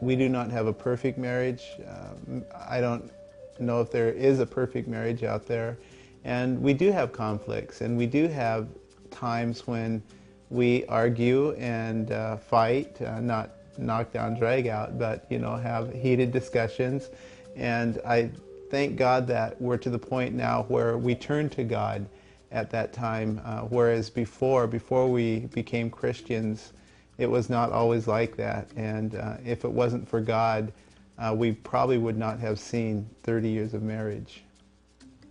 We 0.00 0.16
do 0.16 0.28
not 0.28 0.50
have 0.50 0.66
a 0.66 0.72
perfect 0.72 1.18
marriage. 1.18 1.62
Um, 1.88 2.44
I 2.68 2.80
don't 2.80 3.10
know 3.58 3.80
if 3.80 3.90
there 3.90 4.10
is 4.10 4.40
a 4.40 4.46
perfect 4.46 4.88
marriage 4.88 5.24
out 5.24 5.46
there. 5.46 5.78
And 6.24 6.60
we 6.60 6.74
do 6.74 6.90
have 6.90 7.12
conflicts, 7.12 7.80
and 7.80 7.96
we 7.96 8.06
do 8.06 8.26
have 8.28 8.68
times 9.10 9.66
when 9.66 10.02
we 10.50 10.84
argue 10.86 11.52
and 11.52 12.10
uh, 12.10 12.36
fight, 12.36 13.00
uh, 13.00 13.20
not 13.20 13.50
knock 13.78 14.12
down, 14.12 14.38
drag 14.38 14.66
out, 14.66 14.98
but 14.98 15.26
you 15.30 15.38
know, 15.38 15.56
have 15.56 15.92
heated 15.92 16.32
discussions. 16.32 17.10
And 17.54 18.00
I 18.06 18.30
thank 18.70 18.96
God 18.96 19.26
that 19.28 19.60
we're 19.60 19.76
to 19.78 19.90
the 19.90 19.98
point 19.98 20.34
now 20.34 20.64
where 20.68 20.98
we 20.98 21.14
turn 21.14 21.48
to 21.50 21.64
God 21.64 22.06
at 22.50 22.70
that 22.70 22.92
time, 22.92 23.40
uh, 23.44 23.60
whereas 23.62 24.10
before, 24.10 24.66
before 24.66 25.08
we 25.08 25.40
became 25.52 25.90
Christians, 25.90 26.72
it 27.18 27.30
was 27.30 27.50
not 27.50 27.72
always 27.72 28.06
like 28.06 28.36
that. 28.36 28.68
And 28.76 29.16
uh, 29.16 29.36
if 29.44 29.64
it 29.64 29.70
wasn't 29.70 30.08
for 30.08 30.20
God, 30.20 30.72
uh, 31.18 31.34
we 31.36 31.52
probably 31.52 31.98
would 31.98 32.16
not 32.16 32.38
have 32.40 32.58
seen 32.58 33.08
30 33.22 33.48
years 33.48 33.74
of 33.74 33.82
marriage. 33.82 34.42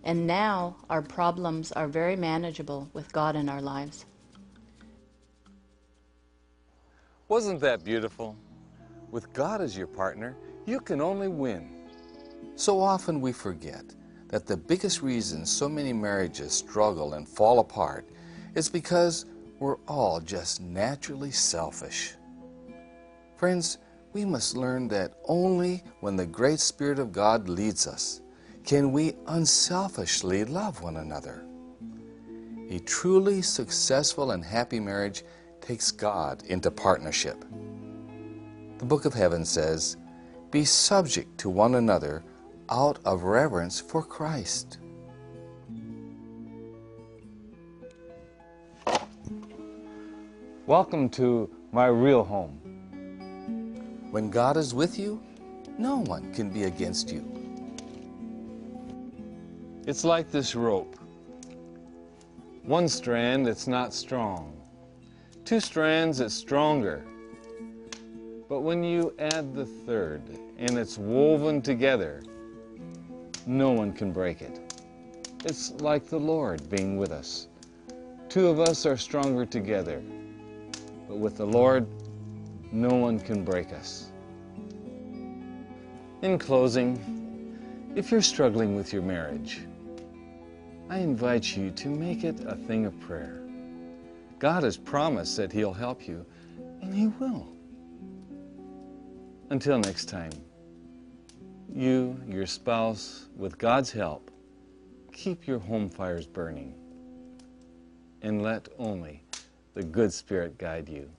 And 0.04 0.26
now 0.26 0.76
our 0.88 1.02
problems 1.02 1.72
are 1.72 1.88
very 1.88 2.16
manageable 2.16 2.88
with 2.92 3.12
God 3.12 3.34
in 3.34 3.48
our 3.48 3.60
lives. 3.60 4.06
Wasn't 7.28 7.60
that 7.60 7.82
beautiful? 7.82 8.36
With 9.10 9.32
God 9.32 9.60
as 9.60 9.76
your 9.76 9.88
partner, 9.88 10.36
you 10.64 10.78
can 10.78 11.00
only 11.00 11.28
win. 11.28 11.68
So 12.54 12.80
often 12.80 13.20
we 13.20 13.32
forget 13.32 13.84
that 14.28 14.46
the 14.46 14.56
biggest 14.56 15.02
reason 15.02 15.46
so 15.46 15.68
many 15.68 15.92
marriages 15.92 16.52
struggle 16.52 17.14
and 17.14 17.28
fall 17.28 17.60
apart 17.60 18.08
is 18.54 18.68
because 18.68 19.26
we're 19.58 19.78
all 19.86 20.20
just 20.20 20.60
naturally 20.60 21.30
selfish. 21.30 22.14
Friends, 23.36 23.78
we 24.12 24.24
must 24.24 24.56
learn 24.56 24.88
that 24.88 25.18
only 25.26 25.82
when 26.00 26.16
the 26.16 26.26
great 26.26 26.60
Spirit 26.60 26.98
of 26.98 27.12
God 27.12 27.48
leads 27.48 27.86
us 27.86 28.22
can 28.64 28.90
we 28.90 29.14
unselfishly 29.28 30.44
love 30.44 30.82
one 30.82 30.96
another. 30.96 31.44
A 32.68 32.80
truly 32.80 33.42
successful 33.42 34.32
and 34.32 34.44
happy 34.44 34.80
marriage 34.80 35.22
takes 35.60 35.92
God 35.92 36.42
into 36.48 36.70
partnership. 36.70 37.44
The 38.78 38.84
Book 38.84 39.04
of 39.04 39.14
Heaven 39.14 39.44
says, 39.44 39.96
Be 40.50 40.64
subject 40.64 41.38
to 41.38 41.48
one 41.48 41.76
another 41.76 42.24
out 42.70 42.98
of 43.04 43.22
reverence 43.22 43.80
for 43.80 44.02
Christ. 44.02 44.78
Welcome 50.66 51.08
to 51.10 51.48
my 51.70 51.86
real 51.86 52.24
home. 52.24 52.58
When 54.10 54.30
God 54.30 54.56
is 54.56 54.74
with 54.74 54.98
you, 54.98 55.22
no 55.78 55.98
one 55.98 56.32
can 56.34 56.50
be 56.50 56.64
against 56.64 57.12
you. 57.12 57.24
It's 59.86 60.04
like 60.04 60.32
this 60.32 60.56
rope. 60.56 60.98
One 62.64 62.88
strand, 62.88 63.46
it's 63.46 63.68
not 63.68 63.94
strong. 63.94 64.60
Two 65.44 65.60
strands, 65.60 66.18
it's 66.18 66.34
stronger. 66.34 67.04
But 68.48 68.62
when 68.62 68.82
you 68.82 69.14
add 69.20 69.54
the 69.54 69.66
third 69.66 70.22
and 70.58 70.76
it's 70.76 70.98
woven 70.98 71.62
together, 71.62 72.22
no 73.46 73.70
one 73.70 73.92
can 73.92 74.12
break 74.12 74.42
it. 74.42 74.82
It's 75.44 75.70
like 75.80 76.06
the 76.06 76.18
Lord 76.18 76.68
being 76.68 76.96
with 76.96 77.12
us. 77.12 77.46
Two 78.28 78.48
of 78.48 78.58
us 78.58 78.84
are 78.84 78.96
stronger 78.96 79.46
together, 79.46 80.02
but 81.08 81.18
with 81.18 81.36
the 81.36 81.46
Lord, 81.46 81.86
no 82.72 82.88
one 82.88 83.20
can 83.20 83.44
break 83.44 83.72
us. 83.72 84.10
In 86.22 86.38
closing, 86.38 87.92
if 87.94 88.10
you're 88.10 88.20
struggling 88.20 88.74
with 88.74 88.92
your 88.92 89.02
marriage, 89.02 89.60
I 90.90 90.98
invite 90.98 91.56
you 91.56 91.70
to 91.70 91.88
make 91.88 92.24
it 92.24 92.44
a 92.44 92.56
thing 92.56 92.84
of 92.84 92.98
prayer. 93.00 93.40
God 94.40 94.64
has 94.64 94.76
promised 94.76 95.36
that 95.36 95.52
He'll 95.52 95.72
help 95.72 96.06
you, 96.06 96.26
and 96.82 96.92
He 96.92 97.06
will. 97.06 97.48
Until 99.50 99.78
next 99.78 100.06
time, 100.06 100.32
you, 101.74 102.20
your 102.28 102.46
spouse, 102.46 103.26
with 103.36 103.58
God's 103.58 103.90
help, 103.90 104.30
keep 105.12 105.46
your 105.46 105.58
home 105.58 105.88
fires 105.88 106.26
burning 106.26 106.74
and 108.22 108.42
let 108.42 108.68
only 108.78 109.22
the 109.74 109.82
good 109.82 110.12
Spirit 110.12 110.58
guide 110.58 110.88
you. 110.88 111.10